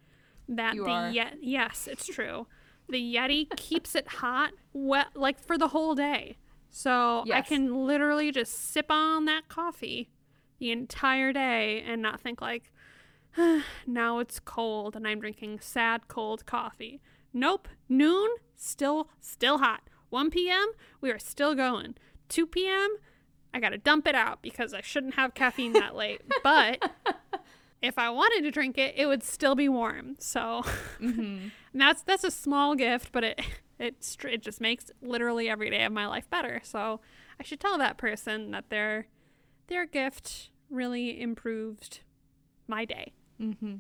that 0.49 0.75
You 0.75 0.85
the 0.85 0.91
are. 0.91 1.11
Ye- 1.11 1.39
yes, 1.43 1.87
it's 1.87 2.07
true. 2.07 2.47
The 2.89 3.15
Yeti 3.15 3.55
keeps 3.59 3.95
it 3.95 4.09
hot 4.09 4.53
wet 4.73 5.09
like 5.15 5.39
for 5.39 5.59
the 5.59 5.69
whole 5.69 5.95
day. 5.95 6.39
So 6.71 7.25
I 7.31 7.43
can 7.43 7.87
literally 7.87 8.33
just 8.33 8.73
sip 8.73 8.87
on 8.89 9.27
that 9.27 9.49
coffee 9.51 10.09
the 10.59 10.71
entire 10.71 11.31
day 11.35 11.85
and 11.87 12.01
not 12.01 12.23
think 12.23 12.41
like 12.41 12.73
now 13.87 14.19
it's 14.19 14.41
cold 14.41 14.97
and 14.97 15.07
I'm 15.07 15.21
drinking 15.21 15.61
sad 15.61 16.09
cold 16.09 16.47
coffee. 16.47 17.03
Nope. 17.35 17.69
Noon, 17.89 18.31
still 18.55 19.09
still 19.21 19.59
hot. 19.59 19.83
1 20.11 20.31
p.m., 20.31 20.67
we 21.01 21.11
are 21.11 21.19
still 21.19 21.55
going. 21.55 21.97
2 22.29 22.47
p.m., 22.47 22.97
I 23.53 23.61
got 23.61 23.71
to 23.71 23.79
dump 23.79 24.07
it 24.07 24.15
out 24.15 24.41
because 24.43 24.73
I 24.73 24.81
shouldn't 24.81 25.15
have 25.17 25.35
caffeine 25.35 25.73
that 25.75 25.95
late. 26.03 26.23
But 26.45 26.91
if 27.83 27.99
I 27.99 28.11
wanted 28.11 28.43
to 28.43 28.51
drink 28.51 28.79
it, 28.79 28.95
it 28.97 29.07
would 29.07 29.23
still 29.25 29.55
be 29.55 29.69
warm. 29.69 30.17
So 30.19 30.63
Mm-hmm. 31.01 31.49
that's 31.75 32.03
that's 32.03 32.25
a 32.25 32.31
small 32.31 32.75
gift, 32.77 33.11
but 33.13 33.25
it 33.25 33.41
it 33.79 34.03
str- 34.05 34.29
it 34.29 34.43
just 34.43 34.61
makes 34.61 34.87
literally 35.03 35.49
every 35.49 35.69
day 35.71 35.85
of 35.85 35.93
my 35.93 36.07
life 36.07 36.31
better. 36.31 36.61
So 36.63 37.01
I 37.39 37.43
should 37.43 37.59
tell 37.61 37.77
that 37.79 37.99
person 37.99 38.53
that 38.53 38.71
their 38.71 39.09
their 39.67 39.85
gift 39.87 40.51
really 40.71 41.21
improved 41.21 42.01
my 42.69 42.85
day. 42.85 43.13
Mm-hmm. 43.41 43.77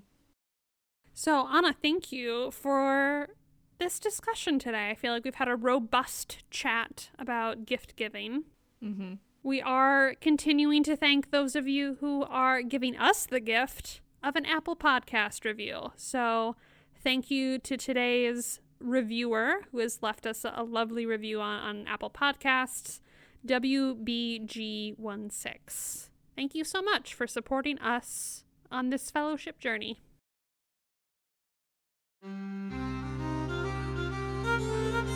So, 1.12 1.46
Anna, 1.48 1.72
thank 1.80 2.10
you 2.10 2.50
for 2.50 3.28
this 3.84 4.00
discussion 4.00 4.58
today. 4.58 4.88
I 4.88 4.94
feel 4.94 5.12
like 5.12 5.24
we've 5.24 5.34
had 5.34 5.48
a 5.48 5.56
robust 5.56 6.42
chat 6.50 7.10
about 7.18 7.66
gift 7.66 7.96
giving. 7.96 8.44
Mm-hmm. 8.82 9.16
We 9.42 9.60
are 9.60 10.14
continuing 10.22 10.82
to 10.84 10.96
thank 10.96 11.30
those 11.30 11.54
of 11.54 11.68
you 11.68 11.98
who 12.00 12.24
are 12.24 12.62
giving 12.62 12.96
us 12.96 13.26
the 13.26 13.40
gift 13.40 14.00
of 14.22 14.36
an 14.36 14.46
Apple 14.46 14.74
Podcast 14.74 15.44
review. 15.44 15.92
So, 15.96 16.56
thank 17.02 17.30
you 17.30 17.58
to 17.58 17.76
today's 17.76 18.58
reviewer 18.80 19.56
who 19.70 19.80
has 19.80 20.02
left 20.02 20.24
us 20.24 20.46
a 20.50 20.62
lovely 20.62 21.04
review 21.04 21.42
on, 21.42 21.60
on 21.60 21.86
Apple 21.86 22.08
Podcasts, 22.08 23.00
WBG16. 23.46 26.08
Thank 26.34 26.54
you 26.54 26.64
so 26.64 26.80
much 26.80 27.12
for 27.12 27.26
supporting 27.26 27.78
us 27.80 28.44
on 28.72 28.88
this 28.88 29.10
fellowship 29.10 29.58
journey. 29.58 30.00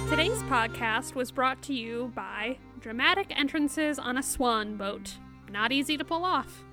Today's 0.09 0.43
podcast 0.45 1.15
was 1.15 1.31
brought 1.31 1.61
to 1.65 1.75
you 1.75 2.11
by 2.15 2.57
Dramatic 2.81 3.27
Entrances 3.39 3.99
on 3.99 4.17
a 4.17 4.23
Swan 4.23 4.79
Boat. 4.79 5.19
Not 5.53 5.71
easy 5.71 5.99
to 5.99 6.05
pull 6.05 6.25
off. 6.25 6.65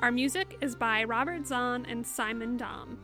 Our 0.00 0.12
music 0.12 0.58
is 0.60 0.76
by 0.76 1.04
Robert 1.04 1.46
Zahn 1.46 1.86
and 1.86 2.06
Simon 2.06 2.58
Dom. 2.58 2.98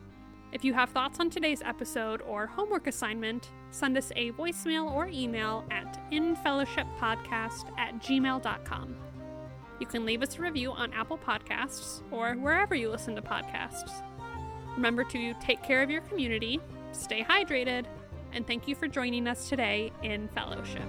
If 0.51 0.63
you 0.63 0.75
have 0.75 0.91
thoughts 0.91 1.19
on 1.19 1.31
today's 1.31 1.63
episode 1.63 2.21
or 2.21 2.45
homework 2.45 2.85
assignment, 2.85 3.49
send 3.71 3.97
us 3.97 4.11
a 4.15 4.31
voicemail 4.33 4.91
or 4.91 5.07
email 5.07 5.65
at 5.71 5.99
infellowshippodcast 6.11 7.79
at 7.79 7.99
gmail.com. 7.99 8.95
You 9.79 9.87
can 9.87 10.05
leave 10.05 10.21
us 10.21 10.37
a 10.37 10.41
review 10.41 10.71
on 10.71 10.93
Apple 10.93 11.17
Podcasts 11.17 12.03
or 12.11 12.33
wherever 12.33 12.75
you 12.75 12.91
listen 12.91 13.15
to 13.15 13.23
podcasts. 13.23 14.03
Remember 14.75 15.03
to 15.05 15.33
take 15.41 15.63
care 15.63 15.81
of 15.81 15.89
your 15.89 16.01
community, 16.01 16.59
stay 16.91 17.23
hydrated, 17.23 17.85
and 18.33 18.45
thank 18.47 18.67
you 18.67 18.75
for 18.75 18.87
joining 18.87 19.27
us 19.27 19.49
today 19.49 19.91
in 20.03 20.27
fellowship. 20.29 20.83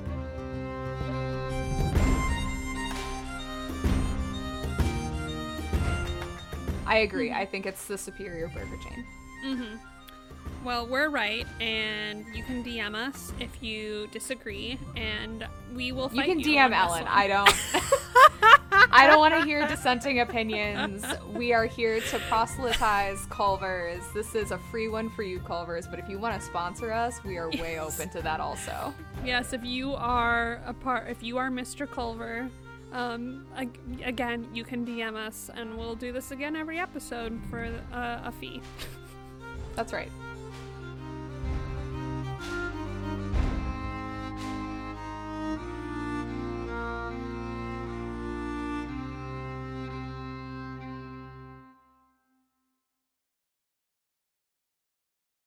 I 6.86 6.99
agree. 6.99 7.32
I 7.32 7.47
think 7.47 7.66
it's 7.66 7.86
the 7.86 7.97
superior 7.97 8.49
burger 8.49 8.76
chain. 8.88 9.07
Mm-hmm. 9.47 9.76
Well, 10.64 10.86
we're 10.86 11.09
right, 11.09 11.47
and 11.61 12.24
you 12.34 12.45
can 12.45 12.62
DM 12.62 12.95
us 12.95 13.32
if 13.40 13.62
you 13.62 14.09
disagree, 14.12 14.78
and 14.95 15.47
we 15.74 15.90
will. 15.90 16.11
You 16.12 16.22
can 16.22 16.40
DM 16.40 16.72
Ellen. 16.72 17.05
I 17.09 17.26
don't. 17.26 17.49
I 18.95 19.07
don't 19.07 19.18
want 19.18 19.34
to 19.34 19.43
hear 19.45 19.66
dissenting 19.66 20.20
opinions. 20.20 21.05
We 21.34 21.53
are 21.55 21.64
here 21.64 22.01
to 22.01 22.18
proselytize 22.28 23.24
Culver's. 23.30 24.03
This 24.12 24.34
is 24.34 24.51
a 24.51 24.59
free 24.59 24.88
one 24.88 25.09
for 25.11 25.22
you, 25.22 25.40
Culver's. 25.40 25.86
But 25.86 25.99
if 25.99 26.09
you 26.09 26.18
want 26.18 26.38
to 26.38 26.47
sponsor 26.47 26.93
us, 26.93 27.22
we 27.24 27.38
are 27.38 27.49
way 27.51 27.74
Yes. 27.74 27.99
open 27.99 28.12
to 28.12 28.22
that 28.22 28.38
also. 28.40 28.93
Yes, 29.24 29.53
if 29.53 29.64
you 29.64 29.95
are 29.95 30.61
a 30.66 30.74
part, 30.74 31.09
if 31.09 31.22
you 31.22 31.38
are 31.38 31.49
Mr. 31.51 31.90
Culver, 31.90 32.49
um, 32.93 33.47
again, 34.05 34.47
you 34.53 34.64
can 34.64 34.84
DM 34.84 35.16
us, 35.16 35.49
and 35.55 35.78
we'll 35.78 35.95
do 35.95 36.12
this 36.12 36.30
again 36.30 36.55
every 36.55 36.78
episode 36.78 37.40
for 37.49 37.64
uh, 37.95 38.20
a 38.24 38.32
fee. 38.32 38.61
That's 39.74 39.93
right. 39.95 40.11